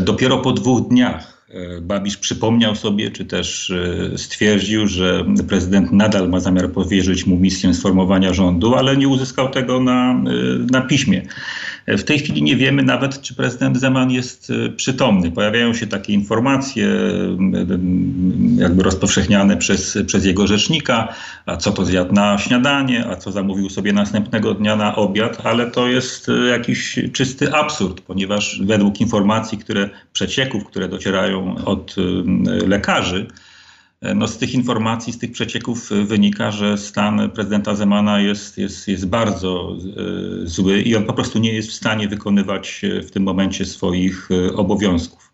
Dopiero 0.01 0.37
po 0.37 0.51
dwóch 0.51 0.87
dniach 0.87 1.32
E, 1.32 1.32
Babisz 1.81 2.17
przypomniał 2.17 2.75
sobie, 2.75 3.11
czy 3.11 3.25
też 3.25 3.71
e, 3.71 4.17
stwierdził, 4.17 4.87
że 4.87 5.25
prezydent 5.47 5.91
nadal 5.91 6.29
ma 6.29 6.39
zamiar 6.39 6.71
powierzyć 6.71 7.25
mu 7.25 7.37
misję 7.37 7.73
sformowania 7.73 8.33
rządu, 8.33 8.75
ale 8.75 8.97
nie 8.97 9.07
uzyskał 9.07 9.49
tego 9.49 9.79
na, 9.79 10.11
e, 10.11 10.15
na 10.71 10.81
piśmie. 10.81 11.21
W 11.87 12.03
tej 12.03 12.19
chwili 12.19 12.43
nie 12.43 12.55
wiemy 12.55 12.83
nawet, 12.83 13.21
czy 13.21 13.35
prezydent 13.35 13.77
Zeman 13.77 14.11
jest 14.11 14.51
przytomny. 14.75 15.31
Pojawiają 15.31 15.73
się 15.73 15.87
takie 15.87 16.13
informacje, 16.13 16.87
jakby 18.57 18.83
rozpowszechniane 18.83 19.57
przez, 19.57 19.97
przez 20.07 20.25
jego 20.25 20.47
rzecznika, 20.47 21.13
a 21.45 21.57
co 21.57 21.71
to 21.71 21.85
zjadł 21.85 22.13
na 22.13 22.37
śniadanie, 22.37 23.05
a 23.07 23.15
co 23.15 23.31
zamówił 23.31 23.69
sobie 23.69 23.93
następnego 23.93 24.53
dnia 24.53 24.75
na 24.75 24.95
obiad, 24.95 25.41
ale 25.43 25.71
to 25.71 25.87
jest 25.87 26.27
jakiś 26.49 26.99
czysty 27.13 27.53
absurd, 27.53 28.01
ponieważ 28.01 28.61
według 28.65 29.01
informacji, 29.01 29.57
które 29.57 29.89
przecieków, 30.13 30.65
które 30.65 30.87
docierają 30.87 31.42
od 31.65 31.95
lekarzy. 32.67 33.27
No 34.15 34.27
z 34.27 34.37
tych 34.37 34.53
informacji, 34.53 35.13
z 35.13 35.17
tych 35.17 35.31
przecieków 35.31 35.89
wynika, 35.89 36.51
że 36.51 36.77
stan 36.77 37.29
prezydenta 37.31 37.75
Zemana 37.75 38.19
jest, 38.19 38.57
jest, 38.57 38.87
jest 38.87 39.07
bardzo 39.07 39.75
e, 40.43 40.47
zły 40.47 40.81
i 40.81 40.95
on 40.95 41.03
po 41.03 41.13
prostu 41.13 41.39
nie 41.39 41.53
jest 41.53 41.69
w 41.69 41.73
stanie 41.73 42.07
wykonywać 42.07 42.81
w 43.07 43.11
tym 43.11 43.23
momencie 43.23 43.65
swoich 43.65 44.29
e, 44.31 44.53
obowiązków. 44.53 45.31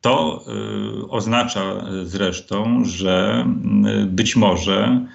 To 0.00 0.44
e, 0.46 1.08
oznacza 1.08 1.84
zresztą, 2.04 2.84
że 2.84 3.46
być 4.06 4.36
może 4.36 5.06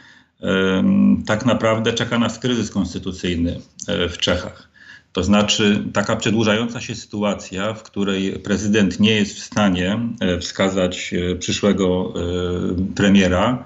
tak 1.26 1.46
naprawdę 1.46 1.94
czeka 1.94 2.20
nas 2.20 2.40
kryzys 2.40 2.72
konstytucyjny 2.72 3.60
w 4.10 4.18
Czechach. 4.18 4.70
To 5.18 5.24
znaczy 5.24 5.84
taka 5.94 6.16
przedłużająca 6.16 6.82
się 6.82 6.96
sytuacja, 6.96 7.74
w 7.74 7.84
której 7.84 8.40
prezydent 8.40 9.00
nie 9.00 9.12
jest 9.12 9.36
w 9.36 9.44
stanie 9.44 10.00
e, 10.20 10.40
wskazać 10.40 11.14
e, 11.14 11.36
przyszłego 11.36 12.14
e, 12.16 12.94
premiera, 12.96 13.66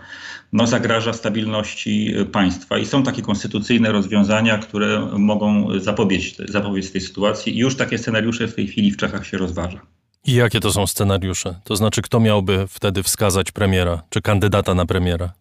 no, 0.53 0.67
zagraża 0.67 1.13
stabilności 1.13 2.13
państwa. 2.31 2.77
I 2.77 2.85
są 2.85 3.03
takie 3.03 3.21
konstytucyjne 3.21 3.91
rozwiązania, 3.91 4.57
które 4.57 5.09
mogą 5.17 5.67
zapobiec, 5.79 6.23
zapobiec 6.49 6.91
tej 6.91 7.01
sytuacji. 7.01 7.55
I 7.55 7.57
już 7.57 7.75
takie 7.75 7.97
scenariusze 7.97 8.47
w 8.47 8.55
tej 8.55 8.67
chwili 8.67 8.91
w 8.91 8.97
Czechach 8.97 9.27
się 9.27 9.37
rozważa. 9.37 9.81
I 10.25 10.33
jakie 10.33 10.59
to 10.59 10.71
są 10.71 10.87
scenariusze? 10.87 11.59
To 11.63 11.75
znaczy, 11.75 12.01
kto 12.01 12.19
miałby 12.19 12.65
wtedy 12.69 13.03
wskazać 13.03 13.51
premiera, 13.51 14.03
czy 14.09 14.21
kandydata 14.21 14.75
na 14.75 14.85
premiera? 14.85 15.33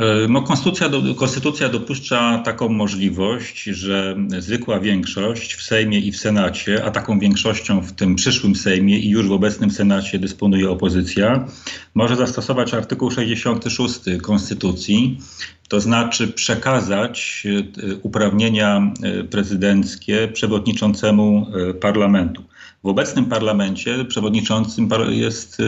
E, 0.00 0.28
no, 0.28 0.42
konstytucja, 0.42 0.90
konstytucja 1.16 1.68
dopuszcza 1.68 2.42
taką 2.44 2.68
możliwość, 2.68 3.64
że 3.64 4.16
zwykła 4.38 4.80
większość 4.80 5.54
w 5.54 5.62
Sejmie 5.62 5.98
i 5.98 6.12
w 6.12 6.16
Senacie, 6.16 6.84
a 6.84 6.90
taką 6.90 7.18
większością 7.18 7.80
w 7.80 7.92
tym 7.92 8.14
przyszłym 8.16 8.56
Sejmie 8.56 8.98
i 8.98 9.10
już 9.10 9.26
w 9.26 9.32
obecnym 9.32 9.70
Senacie 9.70 10.18
dysponuje 10.18 10.70
opozycja, 10.70 11.44
może 11.94 12.16
zastosować 12.16 12.74
artykuł 12.74 13.10
66 13.10 14.00
Konstytucji, 14.22 15.18
to 15.68 15.80
znaczy 15.80 16.28
przekazać 16.28 17.46
e, 17.46 17.96
uprawnienia 17.96 18.92
e, 19.02 19.24
prezydenckie 19.24 20.28
przewodniczącemu 20.28 21.46
parlamentu. 21.80 22.44
W 22.84 22.86
obecnym 22.86 23.24
parlamencie 23.24 24.04
przewodniczącym 24.04 24.88
jest 25.08 25.58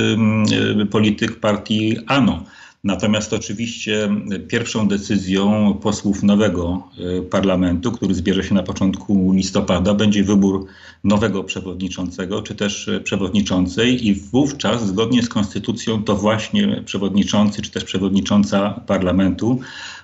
polityk 0.91 1.41
partii 1.41 1.97
ANO 2.07 2.45
Natomiast 2.85 3.33
oczywiście 3.33 4.09
pierwszą 4.49 4.89
decyzją 4.89 5.75
posłów 5.83 6.23
nowego 6.23 6.89
e, 7.19 7.23
parlamentu, 7.23 7.93
który 7.93 8.15
zbierze 8.15 8.45
się 8.45 8.55
na 8.55 8.63
początku 8.63 9.33
listopada, 9.33 9.95
będzie 9.95 10.25
wybór 10.25 10.67
nowego 11.05 11.45
przewodniczącego 11.45 12.43
czy 12.43 12.55
też 12.55 12.89
e, 12.89 13.01
przewodniczącej 13.01 14.07
i 14.07 14.15
wówczas 14.15 14.87
zgodnie 14.87 15.23
z 15.23 15.29
konstytucją 15.29 16.05
to 16.05 16.17
właśnie 16.17 16.83
przewodniczący 16.85 17.63
czy 17.63 17.71
też 17.71 17.85
przewodnicząca 17.85 18.71
parlamentu 18.87 19.61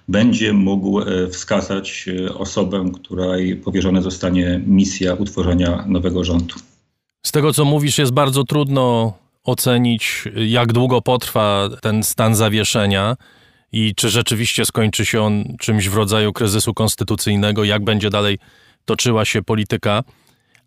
będzie 0.09 0.53
mógł 0.53 1.01
e, 1.01 1.29
wskazać 1.29 2.07
osobę, 2.35 2.91
której 2.95 3.57
powierzona 3.57 4.03
zostanie 4.03 4.61
misja 4.67 5.15
utworzenia 5.15 5.85
nowego 5.89 6.25
rządu. 6.25 6.55
Z 7.27 7.33
tego 7.33 7.53
co 7.53 7.65
mówisz 7.65 7.99
jest 7.99 8.13
bardzo 8.13 8.45
trudno 8.45 9.13
ocenić, 9.49 10.25
jak 10.35 10.73
długo 10.73 11.03
potrwa 11.03 11.69
ten 11.83 12.03
stan 12.03 12.35
zawieszenia 12.35 13.17
i 13.73 13.95
czy 13.95 14.09
rzeczywiście 14.09 14.65
skończy 14.65 15.07
się 15.07 15.23
on 15.23 15.45
czymś 15.61 15.89
w 15.89 15.95
rodzaju 15.95 16.33
kryzysu 16.33 16.75
konstytucyjnego, 16.75 17.65
jak 17.65 17.85
będzie 17.85 18.11
dalej 18.11 18.39
toczyła 18.85 19.25
się 19.25 19.43
polityka, 19.43 20.03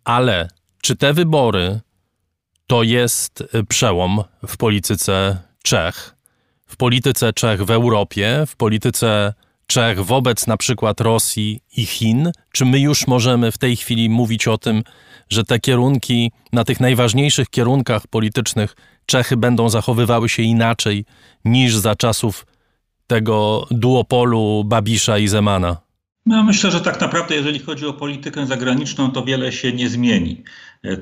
ale 0.04 0.48
czy 0.82 0.96
te 0.96 1.12
wybory 1.12 1.80
to 2.66 2.82
jest 2.82 3.44
przełom 3.68 4.22
w 4.46 4.56
polityce 4.56 5.38
Czech, 5.62 6.14
w 6.66 6.76
polityce 6.76 7.32
Czech 7.32 7.64
w 7.64 7.70
Europie, 7.70 8.44
w 8.46 8.56
polityce 8.56 9.34
Czech 9.72 10.04
wobec 10.04 10.46
na 10.46 10.56
przykład 10.56 11.00
Rosji 11.00 11.60
i 11.76 11.86
Chin? 11.86 12.32
Czy 12.52 12.64
my 12.64 12.80
już 12.80 13.06
możemy 13.06 13.52
w 13.52 13.58
tej 13.58 13.76
chwili 13.76 14.10
mówić 14.10 14.48
o 14.48 14.58
tym, 14.58 14.82
że 15.28 15.44
te 15.44 15.60
kierunki, 15.60 16.32
na 16.52 16.64
tych 16.64 16.80
najważniejszych 16.80 17.50
kierunkach 17.50 18.06
politycznych 18.06 18.76
Czechy 19.06 19.36
będą 19.36 19.68
zachowywały 19.68 20.28
się 20.28 20.42
inaczej 20.42 21.04
niż 21.44 21.76
za 21.76 21.96
czasów 21.96 22.46
tego 23.06 23.66
duopolu 23.70 24.64
Babisza 24.64 25.18
i 25.18 25.28
Zemana? 25.28 25.76
No, 26.26 26.42
myślę, 26.42 26.70
że 26.70 26.80
tak 26.80 27.00
naprawdę, 27.00 27.34
jeżeli 27.34 27.58
chodzi 27.58 27.86
o 27.86 27.92
politykę 27.92 28.46
zagraniczną, 28.46 29.10
to 29.10 29.24
wiele 29.24 29.52
się 29.52 29.72
nie 29.72 29.88
zmieni. 29.88 30.42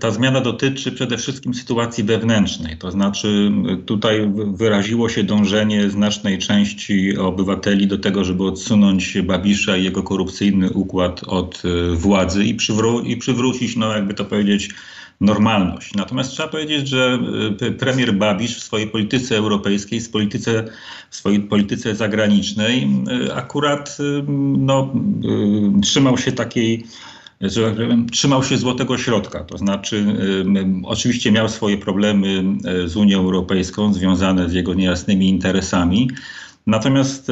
Ta 0.00 0.11
zmiana 0.11 0.41
dotyczy 0.41 0.93
przede 0.93 1.19
wszystkim 1.19 1.55
sytuacji 1.55 2.05
wewnętrznej, 2.05 2.79
to 2.79 2.91
znaczy 2.91 3.53
tutaj 3.87 4.33
wyraziło 4.55 5.09
się 5.09 5.25
dążenie 5.25 5.91
znacznej 5.91 6.39
części 6.39 7.19
obywateli 7.19 7.87
do 7.87 7.99
tego, 7.99 8.25
żeby 8.25 8.45
odsunąć 8.45 9.19
Babisza 9.23 9.77
i 9.77 9.85
jego 9.85 10.03
korupcyjny 10.03 10.71
układ 10.71 11.21
od 11.27 11.62
e, 11.65 11.97
władzy 11.97 12.45
i, 12.45 12.57
przywró- 12.57 13.07
i 13.07 13.17
przywrócić, 13.17 13.77
no 13.77 13.93
jakby 13.93 14.15
to 14.15 14.25
powiedzieć, 14.25 14.71
normalność. 15.21 15.95
Natomiast 15.95 16.31
trzeba 16.31 16.49
powiedzieć, 16.49 16.89
że 16.89 17.19
e, 17.61 17.71
premier 17.71 18.15
Babisz 18.15 18.57
w 18.57 18.62
swojej 18.62 18.87
polityce 18.87 19.37
europejskiej, 19.37 20.00
w, 20.00 20.11
polityce, 20.11 20.65
w 21.11 21.17
swojej 21.17 21.41
polityce 21.41 21.95
zagranicznej 21.95 22.89
e, 23.29 23.35
akurat 23.35 23.99
no, 24.59 24.93
trzymał 25.83 26.19
się 26.19 26.33
takiej 26.33 26.87
że 27.41 27.75
trzymał 28.12 28.45
się 28.45 28.59
złotego 28.59 28.99
środka. 28.99 29.45
To 29.45 29.59
znaczy, 29.59 30.07
oczywiście 30.85 31.33
miał 31.33 31.49
swoje 31.49 31.79
problemy 31.79 32.45
z 32.87 32.97
Unią 32.97 33.19
Europejską 33.19 33.93
związane 33.93 34.49
z 34.49 34.53
jego 34.53 34.75
niejasnymi 34.75 35.29
interesami. 35.29 36.09
Natomiast 36.71 37.29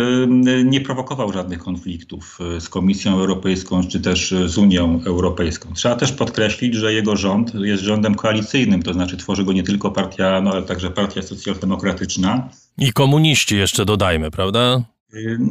nie 0.64 0.80
prowokował 0.80 1.32
żadnych 1.32 1.58
konfliktów 1.58 2.38
z 2.60 2.68
Komisją 2.68 3.12
Europejską 3.12 3.88
czy 3.88 4.00
też 4.00 4.34
z 4.46 4.58
Unią 4.58 5.00
Europejską. 5.06 5.72
Trzeba 5.74 5.96
też 5.96 6.12
podkreślić, 6.12 6.74
że 6.74 6.92
jego 6.92 7.16
rząd 7.16 7.54
jest 7.54 7.82
rządem 7.82 8.14
koalicyjnym, 8.14 8.82
to 8.82 8.92
znaczy 8.92 9.16
tworzy 9.16 9.44
go 9.44 9.52
nie 9.52 9.62
tylko 9.62 9.90
partia, 9.90 10.40
no 10.40 10.50
ale 10.50 10.62
także 10.62 10.90
partia 10.90 11.22
socjaldemokratyczna. 11.22 12.48
I 12.78 12.92
komuniści 12.92 13.56
jeszcze 13.56 13.84
dodajmy, 13.84 14.30
prawda? 14.30 14.82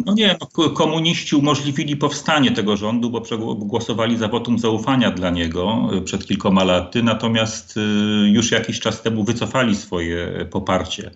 No 0.05 0.13
nie, 0.13 0.37
no, 0.41 0.69
komuniści 0.69 1.35
umożliwili 1.35 1.95
powstanie 1.95 2.51
tego 2.51 2.77
rządu, 2.77 3.09
bo 3.09 3.21
głosowali 3.55 4.17
za 4.17 4.27
wotum 4.27 4.59
zaufania 4.59 5.11
dla 5.11 5.29
niego 5.29 5.89
y, 5.97 6.01
przed 6.01 6.25
kilkoma 6.25 6.63
laty, 6.63 7.03
natomiast 7.03 7.77
y, 7.77 7.81
już 8.29 8.51
jakiś 8.51 8.79
czas 8.79 9.01
temu 9.01 9.23
wycofali 9.23 9.75
swoje 9.75 10.47
poparcie 10.51 11.07
y, 11.07 11.11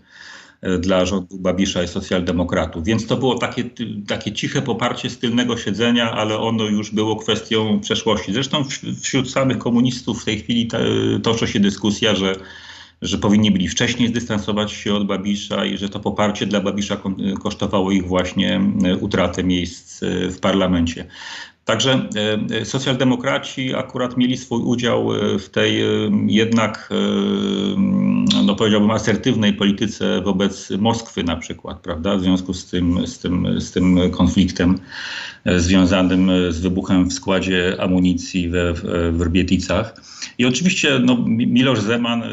dla 0.80 1.06
rządu 1.06 1.38
Babisza 1.40 1.84
i 1.84 1.88
socjaldemokratów. 1.88 2.84
Więc 2.84 3.08
to 3.08 3.18
było 3.18 3.38
takie, 3.38 3.64
takie 4.08 4.32
ciche 4.32 4.62
poparcie 4.62 5.10
z 5.10 5.18
tylnego 5.18 5.58
siedzenia, 5.58 6.12
ale 6.12 6.38
ono 6.38 6.66
już 6.66 6.92
było 6.92 7.16
kwestią 7.16 7.80
przeszłości. 7.80 8.34
Zresztą 8.34 8.64
wśród 9.02 9.32
samych 9.32 9.58
komunistów 9.58 10.22
w 10.22 10.26
tej 10.26 10.40
chwili 10.40 10.68
toczy 11.24 11.48
się 11.48 11.60
dyskusja, 11.60 12.16
że 12.16 12.36
że 13.02 13.18
powinni 13.18 13.52
byli 13.52 13.68
wcześniej 13.68 14.10
zdystansować 14.10 14.72
się 14.72 14.94
od 14.94 15.08
Babisza 15.08 15.66
i 15.66 15.78
że 15.78 15.90
to 15.90 16.00
poparcie 16.00 16.46
dla 16.46 16.62
Babisza 16.62 17.02
kosztowało 17.44 17.92
ich 17.92 18.08
właśnie 18.08 18.62
e, 18.86 18.98
utratę 18.98 19.44
miejsc 19.44 20.04
e, 20.04 20.30
w 20.30 20.40
parlamencie. 20.40 21.06
Także 21.66 22.10
e, 22.52 22.66
socjaldemokraci 22.66 23.76
akurat 23.76 24.18
mieli 24.18 24.38
swój 24.38 24.62
udział 24.62 25.10
w 25.40 25.50
tej 25.50 25.84
jednak, 26.28 26.90
no 28.46 28.56
powiedziałbym, 28.56 28.92
asertywnej 28.92 29.54
polityce 29.54 30.22
wobec 30.22 30.70
Moskwy 30.70 31.24
na 31.24 31.36
przykład, 31.36 31.80
prawda, 31.80 32.16
w 32.16 32.22
związku 32.22 32.54
z 32.54 32.66
tym, 32.66 33.08
z 33.08 33.20
tym, 33.20 33.62
z 33.62 33.72
tym 33.72 34.12
konfliktem 34.12 34.80
związanym 35.46 36.32
z 36.50 36.60
wybuchem 36.60 37.10
w 37.10 37.14
składzie 37.14 37.78
amunicji 37.80 38.50
we, 38.50 38.74
w 39.12 39.22
Rbieticach. 39.22 39.96
I 40.38 40.46
oczywiście 40.46 41.00
no, 41.00 41.18
Miloš 41.28 41.80
Zeman 41.80 42.24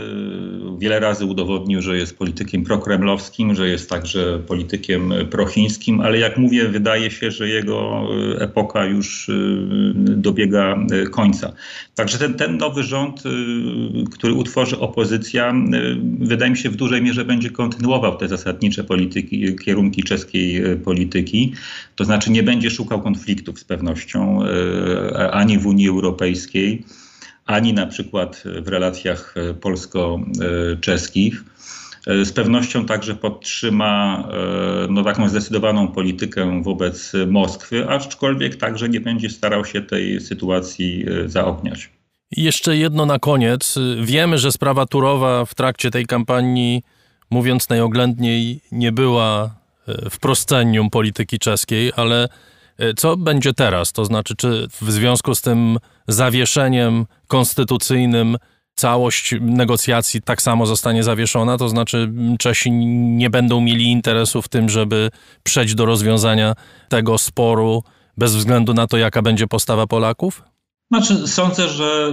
wiele 0.78 1.00
razy 1.00 1.24
udowodnił, 1.24 1.82
że 1.82 1.96
jest 1.96 2.18
politykiem 2.18 2.64
prokremlowskim, 2.64 3.54
że 3.54 3.68
jest 3.68 3.90
także 3.90 4.38
politykiem 4.38 5.12
prochińskim, 5.30 6.00
ale 6.00 6.18
jak 6.18 6.38
mówię, 6.38 6.68
wydaje 6.68 7.10
się, 7.10 7.30
że 7.30 7.48
jego 7.48 8.08
e, 8.36 8.40
epoka 8.40 8.84
już 8.84 9.28
e, 9.28 9.32
dobiega 9.94 10.76
e, 10.90 11.06
końca. 11.06 11.52
Także 11.94 12.18
ten, 12.18 12.34
ten 12.34 12.56
nowy 12.56 12.82
rząd, 12.82 13.22
który 14.12 14.32
utworzy 14.32 14.78
opozycja, 14.78 15.54
wydaje 16.18 16.50
mi 16.50 16.56
się 16.56 16.70
w 16.70 16.76
dużej 16.76 17.02
mierze 17.02 17.24
będzie 17.24 17.50
kontynuował 17.50 18.16
te 18.16 18.28
zasadnicze 18.28 18.84
polityki, 18.84 19.56
kierunki 19.64 20.02
czeskiej 20.02 20.62
polityki. 20.84 21.52
To 21.96 22.04
znaczy 22.04 22.30
nie 22.30 22.42
będzie 22.42 22.70
szukał 22.70 23.02
konfliktów 23.02 23.58
z 23.58 23.64
pewnością 23.64 24.40
ani 25.32 25.58
w 25.58 25.66
Unii 25.66 25.88
Europejskiej, 25.88 26.84
ani 27.48 27.72
na 27.72 27.86
przykład 27.86 28.42
w 28.62 28.68
relacjach 28.68 29.34
e, 29.36 29.54
polsko-czeskich. 29.54 31.44
E, 32.06 32.24
z 32.24 32.32
pewnością 32.32 32.86
także 32.86 33.14
podtrzyma 33.14 34.24
e, 34.32 34.86
no, 34.90 35.04
taką 35.04 35.28
zdecydowaną 35.28 35.88
politykę 35.88 36.62
wobec 36.62 37.12
Moskwy, 37.26 37.88
aczkolwiek 37.88 38.56
także 38.56 38.88
nie 38.88 39.00
będzie 39.00 39.30
starał 39.30 39.64
się 39.64 39.82
tej 39.82 40.20
sytuacji 40.20 41.04
zaogniać. 41.26 41.90
Jeszcze 42.36 42.76
jedno 42.76 43.06
na 43.06 43.18
koniec. 43.18 43.78
Wiemy, 44.02 44.38
że 44.38 44.52
sprawa 44.52 44.86
Turowa 44.86 45.44
w 45.44 45.54
trakcie 45.54 45.90
tej 45.90 46.06
kampanii, 46.06 46.82
mówiąc 47.30 47.68
najoględniej, 47.68 48.60
nie 48.72 48.92
była 48.92 49.54
w 50.10 50.18
proscenium 50.18 50.90
polityki 50.90 51.38
czeskiej, 51.38 51.92
ale 51.96 52.28
co 52.96 53.16
będzie 53.16 53.54
teraz? 53.54 53.92
To 53.92 54.04
znaczy, 54.04 54.36
czy 54.36 54.68
w 54.80 54.90
związku 54.92 55.34
z 55.34 55.40
tym 55.40 55.78
zawieszeniem 56.08 57.06
konstytucyjnym 57.28 58.36
całość 58.74 59.34
negocjacji 59.40 60.22
tak 60.22 60.42
samo 60.42 60.66
zostanie 60.66 61.02
zawieszona? 61.02 61.58
To 61.58 61.68
znaczy, 61.68 62.12
Czesi 62.38 62.70
nie 62.70 63.30
będą 63.30 63.60
mieli 63.60 63.84
interesu 63.84 64.42
w 64.42 64.48
tym, 64.48 64.68
żeby 64.68 65.10
przejść 65.42 65.74
do 65.74 65.86
rozwiązania 65.86 66.54
tego 66.88 67.18
sporu 67.18 67.82
bez 68.16 68.36
względu 68.36 68.74
na 68.74 68.86
to, 68.86 68.96
jaka 68.96 69.22
będzie 69.22 69.46
postawa 69.46 69.86
Polaków? 69.86 70.42
Znaczy, 70.90 71.28
sądzę, 71.28 71.68
że 71.68 72.12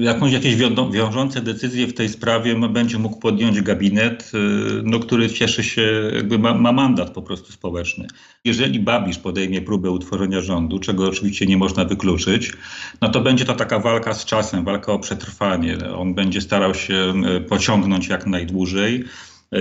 y, 0.00 0.04
jakąś, 0.04 0.32
jakieś 0.32 0.56
wiążące 0.92 1.40
decyzje 1.40 1.86
w 1.86 1.94
tej 1.94 2.08
sprawie 2.08 2.68
będzie 2.68 2.98
mógł 2.98 3.18
podjąć 3.18 3.60
gabinet, 3.60 4.32
y, 4.34 4.82
no, 4.84 4.98
który 4.98 5.30
cieszy 5.30 5.64
się, 5.64 6.10
jakby 6.14 6.38
ma, 6.38 6.54
ma, 6.54 6.72
mandat 6.72 7.10
po 7.10 7.22
prostu 7.22 7.52
społeczny. 7.52 8.06
Jeżeli 8.44 8.80
Babisz 8.80 9.18
podejmie 9.18 9.62
próbę 9.62 9.90
utworzenia 9.90 10.40
rządu, 10.40 10.78
czego 10.78 11.08
oczywiście 11.08 11.46
nie 11.46 11.56
można 11.56 11.84
wykluczyć, 11.84 12.52
no 13.00 13.08
to 13.08 13.20
będzie 13.20 13.44
to 13.44 13.54
taka 13.54 13.78
walka 13.78 14.14
z 14.14 14.24
czasem, 14.24 14.64
walka 14.64 14.92
o 14.92 14.98
przetrwanie. 14.98 15.78
On 15.96 16.14
będzie 16.14 16.40
starał 16.40 16.74
się 16.74 17.12
y, 17.36 17.40
pociągnąć 17.40 18.08
jak 18.08 18.26
najdłużej. 18.26 19.04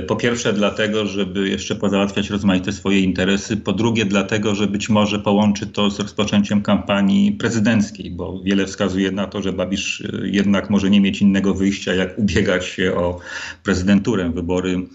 Po 0.07 0.15
pierwsze 0.15 0.53
dlatego, 0.53 1.05
żeby 1.05 1.49
jeszcze 1.49 1.75
pozałatwiać 1.75 2.29
rozmaite 2.29 2.73
swoje 2.73 2.99
interesy. 2.99 3.57
Po 3.57 3.73
drugie 3.73 4.05
dlatego, 4.05 4.55
że 4.55 4.67
być 4.67 4.89
może 4.89 5.19
połączy 5.19 5.67
to 5.67 5.91
z 5.91 5.99
rozpoczęciem 5.99 6.61
kampanii 6.61 7.31
prezydenckiej, 7.31 8.11
bo 8.11 8.41
wiele 8.43 8.65
wskazuje 8.65 9.11
na 9.11 9.27
to, 9.27 9.41
że 9.41 9.53
Babisz 9.53 10.03
jednak 10.23 10.69
może 10.69 10.89
nie 10.89 11.01
mieć 11.01 11.21
innego 11.21 11.53
wyjścia, 11.53 11.93
jak 11.93 12.19
ubiegać 12.19 12.65
się 12.65 12.95
o 12.95 13.19
prezydenturę. 13.63 14.31
Wybory 14.31 14.87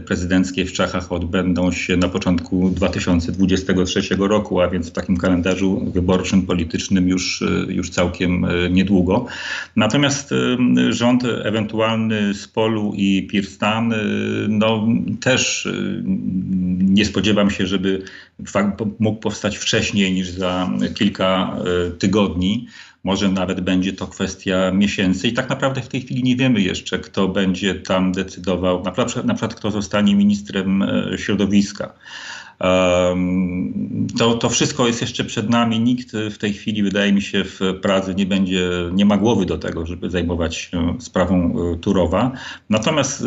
prezydenckie 0.00 0.64
w 0.64 0.72
Czechach 0.72 1.12
odbędą 1.12 1.72
się 1.72 1.96
na 1.96 2.08
początku 2.08 2.70
2023 2.70 4.02
roku, 4.18 4.60
a 4.60 4.68
więc 4.68 4.88
w 4.88 4.92
takim 4.92 5.16
kalendarzu 5.16 5.90
wyborczym, 5.94 6.46
politycznym 6.46 7.08
już, 7.08 7.44
już 7.68 7.90
całkiem 7.90 8.44
e, 8.44 8.70
niedługo. 8.70 9.26
Natomiast 9.76 10.32
e, 10.32 10.92
rząd 10.92 11.24
ewentualny 11.24 12.34
z 12.34 12.48
Polu 12.48 12.92
i 12.96 13.26
Pirstan, 13.30 13.92
e, 13.92 13.96
no 14.48 14.86
też 15.20 15.68
nie 16.78 17.04
spodziewam 17.04 17.50
się, 17.50 17.66
żeby 17.66 18.02
mógł 18.98 19.20
powstać 19.20 19.58
wcześniej 19.58 20.12
niż 20.12 20.30
za 20.30 20.70
kilka 20.94 21.56
tygodni. 21.98 22.66
Może 23.04 23.28
nawet 23.28 23.60
będzie 23.60 23.92
to 23.92 24.06
kwestia 24.06 24.70
miesięcy 24.72 25.28
i 25.28 25.32
tak 25.32 25.48
naprawdę 25.48 25.82
w 25.82 25.88
tej 25.88 26.00
chwili 26.00 26.22
nie 26.22 26.36
wiemy 26.36 26.60
jeszcze, 26.60 26.98
kto 26.98 27.28
będzie 27.28 27.74
tam 27.74 28.12
decydował, 28.12 28.82
na 28.82 28.92
przykład, 28.92 29.26
na 29.26 29.34
przykład 29.34 29.54
kto 29.54 29.70
zostanie 29.70 30.16
ministrem 30.16 30.82
e, 30.82 31.18
środowiska. 31.18 31.92
To, 34.18 34.34
to 34.34 34.48
wszystko 34.48 34.86
jest 34.86 35.00
jeszcze 35.00 35.24
przed 35.24 35.50
nami. 35.50 35.80
Nikt 35.80 36.12
w 36.30 36.38
tej 36.38 36.52
chwili, 36.52 36.82
wydaje 36.82 37.12
mi 37.12 37.22
się, 37.22 37.44
w 37.44 37.60
Pradze 37.82 38.14
nie 38.14 38.26
będzie, 38.26 38.70
nie 38.92 39.04
ma 39.04 39.16
głowy 39.16 39.46
do 39.46 39.58
tego, 39.58 39.86
żeby 39.86 40.10
zajmować 40.10 40.56
się 40.56 40.96
sprawą 41.00 41.54
e, 41.74 41.76
Turowa. 41.78 42.32
Natomiast 42.70 43.22
e, 43.22 43.26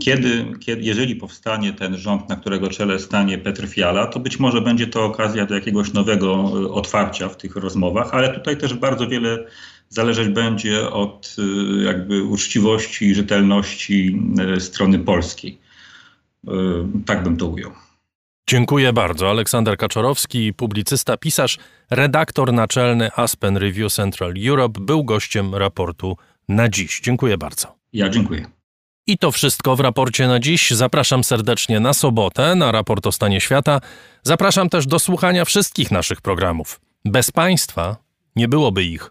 kiedy, 0.00 0.46
kiedy, 0.60 0.82
jeżeli 0.82 1.16
powstanie 1.16 1.72
ten 1.72 1.96
rząd, 1.96 2.28
na 2.28 2.36
którego 2.36 2.68
czele 2.68 2.98
stanie 2.98 3.38
Petr 3.38 3.66
Fiala, 3.68 4.06
to 4.06 4.20
być 4.20 4.38
może 4.38 4.60
będzie 4.60 4.86
to 4.86 5.04
okazja 5.04 5.46
do 5.46 5.54
jakiegoś 5.54 5.92
nowego 5.92 6.34
e, 6.34 6.68
otwarcia 6.68 7.28
w 7.28 7.36
tych 7.36 7.56
rozmowach, 7.56 8.14
ale 8.14 8.34
tutaj 8.34 8.56
też 8.56 8.74
bardzo 8.74 9.08
wiele 9.08 9.46
zależeć 9.88 10.28
będzie 10.28 10.90
od 10.90 11.36
jakby 11.84 12.22
uczciwości 12.22 13.06
i 13.06 13.14
rzetelności 13.14 14.22
strony 14.58 14.98
polskiej. 14.98 15.58
Tak 17.06 17.22
bym 17.22 17.36
to 17.36 17.46
ujął. 17.46 17.70
Dziękuję 18.46 18.92
bardzo. 18.92 19.30
Aleksander 19.30 19.76
Kaczorowski, 19.76 20.52
publicysta, 20.52 21.16
pisarz, 21.16 21.58
redaktor 21.90 22.52
naczelny 22.52 23.10
Aspen 23.16 23.56
Review 23.56 23.92
Central 23.92 24.34
Europe, 24.48 24.80
był 24.80 25.04
gościem 25.04 25.54
raportu 25.54 26.16
na 26.48 26.68
dziś. 26.68 27.00
Dziękuję 27.00 27.38
bardzo. 27.38 27.74
Ja 27.92 28.08
dziękuję. 28.08 28.46
I 29.06 29.18
to 29.18 29.32
wszystko 29.32 29.76
w 29.76 29.80
raporcie 29.80 30.26
na 30.28 30.40
dziś. 30.40 30.70
Zapraszam 30.70 31.24
serdecznie 31.24 31.80
na 31.80 31.94
sobotę 31.94 32.54
na 32.54 32.72
raport 32.72 33.06
o 33.06 33.12
stanie 33.12 33.40
świata. 33.40 33.80
Zapraszam 34.22 34.68
też 34.68 34.86
do 34.86 34.98
słuchania 34.98 35.44
wszystkich 35.44 35.90
naszych 35.90 36.20
programów. 36.20 36.80
Bez 37.04 37.30
Państwa 37.30 37.96
nie 38.36 38.48
byłoby 38.48 38.84
ich. 38.84 39.10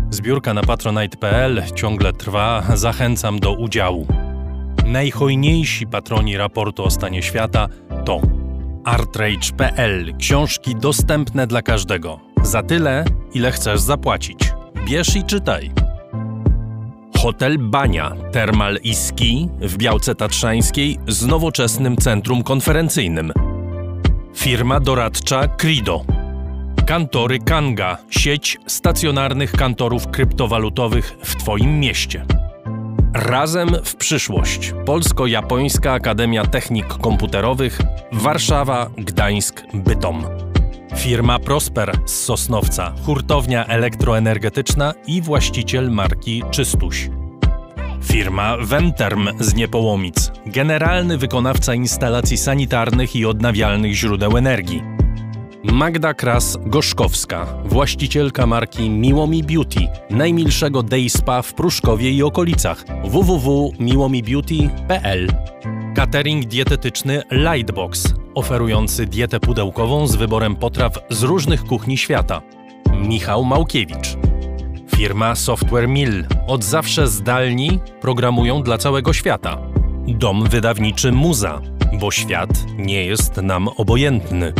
Zbiórka 0.11 0.53
na 0.53 0.61
patronite.pl 0.61 1.63
ciągle 1.75 2.13
trwa, 2.13 2.63
zachęcam 2.73 3.39
do 3.39 3.53
udziału. 3.53 4.07
Najhojniejsi 4.85 5.87
patroni 5.87 6.37
raportu 6.37 6.83
o 6.83 6.89
stanie 6.89 7.23
świata 7.23 7.67
to 8.05 8.21
artrage.pl 8.85 10.17
książki 10.17 10.75
dostępne 10.75 11.47
dla 11.47 11.61
każdego. 11.61 12.19
Za 12.43 12.63
tyle, 12.63 13.05
ile 13.33 13.51
chcesz 13.51 13.81
zapłacić. 13.81 14.53
Bierz 14.85 15.15
i 15.15 15.23
czytaj. 15.23 15.71
Hotel 17.17 17.57
Bania, 17.57 18.11
Termal 18.31 18.79
i 18.83 18.95
Ski 18.95 19.49
w 19.61 19.77
Białce 19.77 20.15
Tatrzańskiej 20.15 20.99
z 21.07 21.25
nowoczesnym 21.25 21.97
centrum 21.97 22.43
konferencyjnym. 22.43 23.33
Firma 24.35 24.79
doradcza 24.79 25.47
Crido. 25.47 26.20
Kantory 26.85 27.39
Kanga, 27.39 27.97
sieć 28.09 28.57
stacjonarnych 28.67 29.51
kantorów 29.51 30.07
kryptowalutowych 30.07 31.15
w 31.23 31.35
Twoim 31.35 31.79
mieście. 31.79 32.25
Razem 33.13 33.69
w 33.83 33.95
przyszłość. 33.95 34.73
Polsko-Japońska 34.85 35.91
Akademia 35.91 36.45
Technik 36.45 36.87
Komputerowych, 36.87 37.79
Warszawa, 38.11 38.89
Gdańsk, 38.97 39.63
Bytom. 39.73 40.25
Firma 40.97 41.39
Prosper 41.39 41.91
z 42.05 42.11
Sosnowca, 42.11 42.93
hurtownia 43.05 43.65
elektroenergetyczna 43.65 44.93
i 45.07 45.21
właściciel 45.21 45.91
marki 45.91 46.43
Czystuś. 46.51 47.09
Firma 48.03 48.57
Venterm 48.57 49.29
z 49.39 49.53
Niepołomic, 49.53 50.31
generalny 50.45 51.17
wykonawca 51.17 51.73
instalacji 51.73 52.37
sanitarnych 52.37 53.15
i 53.15 53.25
odnawialnych 53.25 53.93
źródeł 53.93 54.37
energii. 54.37 54.83
Magda 55.63 56.13
Kras-Gorzkowska, 56.13 57.45
właścicielka 57.65 58.47
marki 58.47 58.89
Miłomi 58.89 59.43
Beauty, 59.43 59.87
najmilszego 60.09 60.83
day 60.83 61.09
spa 61.09 61.41
w 61.41 61.53
Pruszkowie 61.53 62.11
i 62.11 62.23
okolicach 62.23 62.85
www.miłomibeauty.pl 63.03 65.27
Catering 65.95 66.45
dietetyczny 66.45 67.21
Lightbox, 67.31 68.13
oferujący 68.35 69.05
dietę 69.05 69.39
pudełkową 69.39 70.07
z 70.07 70.15
wyborem 70.15 70.55
potraw 70.55 70.99
z 71.09 71.23
różnych 71.23 71.63
kuchni 71.63 71.97
świata. 71.97 72.41
Michał 73.07 73.43
Małkiewicz. 73.43 74.17
Firma 74.95 75.35
Software 75.35 75.87
Mill. 75.87 76.25
Od 76.47 76.63
zawsze 76.63 77.07
zdalni 77.07 77.79
programują 78.01 78.63
dla 78.63 78.77
całego 78.77 79.13
świata. 79.13 79.57
Dom 80.07 80.49
wydawniczy 80.49 81.11
Muza, 81.11 81.61
bo 81.99 82.11
świat 82.11 82.65
nie 82.77 83.05
jest 83.05 83.37
nam 83.37 83.67
obojętny. 83.67 84.53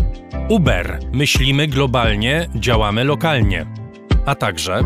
Uber. 0.49 0.99
Myślimy 1.13 1.67
globalnie, 1.67 2.47
działamy 2.55 3.03
lokalnie. 3.03 3.65
A 4.25 4.35
także 4.35 4.81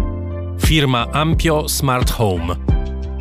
firma 0.65 1.07
Ampio 1.11 1.69
Smart 1.69 2.11
Home. 2.11 2.55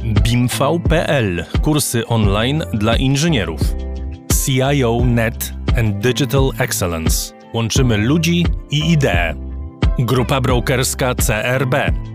BIMV.pl. 0.04 1.44
Kursy 1.62 2.06
online 2.06 2.64
dla 2.72 2.96
inżynierów. 2.96 3.60
CIO 4.44 5.00
Net 5.04 5.52
and 5.78 5.98
Digital 5.98 6.50
Excellence. 6.58 7.34
Łączymy 7.54 7.96
ludzi 7.96 8.46
i 8.70 8.92
idee. 8.92 9.34
Grupa 9.98 10.40
brokerska 10.40 11.14
CRB. 11.14 11.74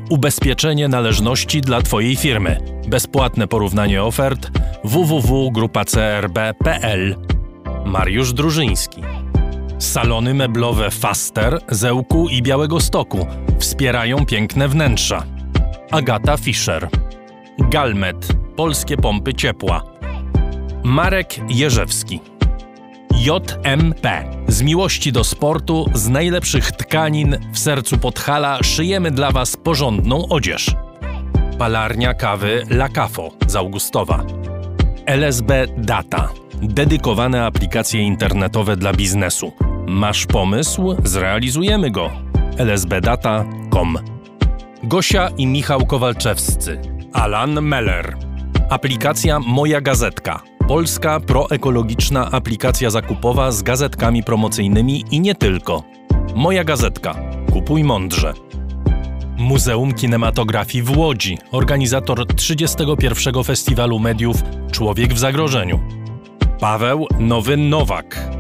Ubezpieczenie 0.10 0.88
należności 0.88 1.62
dla 1.62 1.82
Twojej 1.82 2.16
firmy. 2.16 2.58
Bezpłatne 2.88 3.48
porównanie 3.48 4.04
ofert 4.04 4.52
www.grupacrb.pl. 4.84 7.16
Mariusz 7.86 8.34
Drużyński. 8.34 9.02
Salony 9.80 10.34
meblowe 10.34 10.92
Faster, 10.92 11.60
Zełku 11.70 12.30
i 12.30 12.42
Białego 12.42 12.80
Stoku 12.80 13.28
wspierają 13.60 14.26
piękne 14.26 14.68
wnętrza. 14.68 15.24
Agata 15.92 16.38
Fischer. 16.38 16.90
Galmet. 17.60 18.28
Polskie 18.56 18.98
pompy 18.98 19.34
ciepła. 19.34 19.84
Marek 20.84 21.36
Jerzewski. 21.50 22.20
JMP. 23.14 24.24
Z 24.48 24.62
miłości 24.62 25.12
do 25.12 25.24
sportu, 25.24 25.86
z 25.94 26.10
najlepszych 26.10 26.72
tkanin 26.72 27.38
w 27.54 27.60
sercu 27.60 27.98
Podhala 27.98 28.64
szyjemy 28.64 29.12
dla 29.12 29.32
Was 29.32 29.58
porządną 29.58 30.28
odzież. 30.30 30.76
Palarnia 31.58 32.14
kawy 32.14 32.66
La 32.70 32.90
Cafo 32.90 33.32
z 33.48 33.56
Augustowa. 33.56 34.24
LSB 35.06 35.68
Data. 35.78 36.30
Dedykowane 36.62 37.46
aplikacje 37.46 38.02
internetowe 38.02 38.78
dla 38.78 38.94
biznesu. 38.94 39.69
Masz 39.90 40.26
pomysł? 40.26 40.96
Zrealizujemy 41.04 41.92
go. 41.92 42.12
lsbdata.com 42.58 43.98
Gosia 44.84 45.30
i 45.38 45.48
Michał 45.48 45.86
Kowalczewscy. 45.86 46.82
Alan 47.14 47.62
Meller. 47.62 48.18
Aplikacja 48.70 49.40
Moja 49.40 49.82
Gazetka. 49.82 50.42
Polska 50.68 51.20
proekologiczna 51.20 52.32
aplikacja 52.32 52.90
zakupowa 52.90 53.52
z 53.52 53.64
gazetkami 53.64 54.24
promocyjnymi 54.24 55.06
i 55.12 55.20
nie 55.20 55.36
tylko. 55.36 55.84
Moja 56.36 56.64
Gazetka. 56.64 57.16
Kupuj 57.54 57.84
mądrze. 57.84 58.34
Muzeum 59.38 59.94
Kinematografii 59.94 60.84
w 60.84 60.98
Łodzi, 60.98 61.38
organizator 61.52 62.28
31. 62.28 63.44
Festiwalu 63.44 64.00
Mediów 64.00 64.38
Człowiek 64.72 65.14
w 65.14 65.20
Zagrożeniu. 65.20 65.80
Paweł 66.60 67.08
Nowy 67.20 67.58
Nowak. 67.58 68.39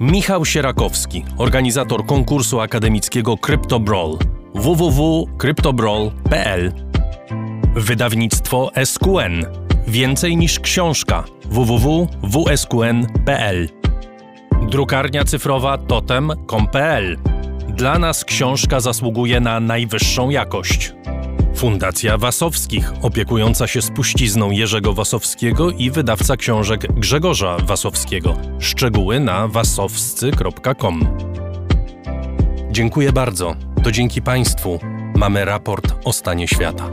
Michał 0.00 0.44
Sierakowski, 0.44 1.24
organizator 1.38 2.06
konkursu 2.06 2.60
akademickiego 2.60 3.36
CryptoBrawl. 3.36 4.18
www.cryptobrawl.pl 4.54 6.72
Wydawnictwo 7.74 8.70
SQN. 8.84 9.46
Więcej 9.86 10.36
niż 10.36 10.60
książka. 10.60 11.24
www.wsqn.pl 11.44 13.68
Drukarnia 14.70 15.24
cyfrowa 15.24 15.78
totem.com.pl 15.78 17.18
Dla 17.68 17.98
nas 17.98 18.24
książka 18.24 18.80
zasługuje 18.80 19.40
na 19.40 19.60
najwyższą 19.60 20.30
jakość. 20.30 20.92
Fundacja 21.60 22.18
Wasowskich, 22.18 22.92
opiekująca 23.02 23.66
się 23.66 23.82
spuścizną 23.82 24.50
Jerzego 24.50 24.92
Wasowskiego 24.92 25.70
i 25.70 25.90
wydawca 25.90 26.36
książek 26.36 26.92
Grzegorza 26.92 27.56
Wasowskiego. 27.58 28.36
Szczegóły 28.58 29.20
na 29.20 29.48
wasowscy.com. 29.48 31.06
Dziękuję 32.70 33.12
bardzo. 33.12 33.56
To 33.82 33.92
dzięki 33.92 34.22
Państwu 34.22 34.80
mamy 35.16 35.44
raport 35.44 35.94
o 36.04 36.12
stanie 36.12 36.48
świata. 36.48 36.90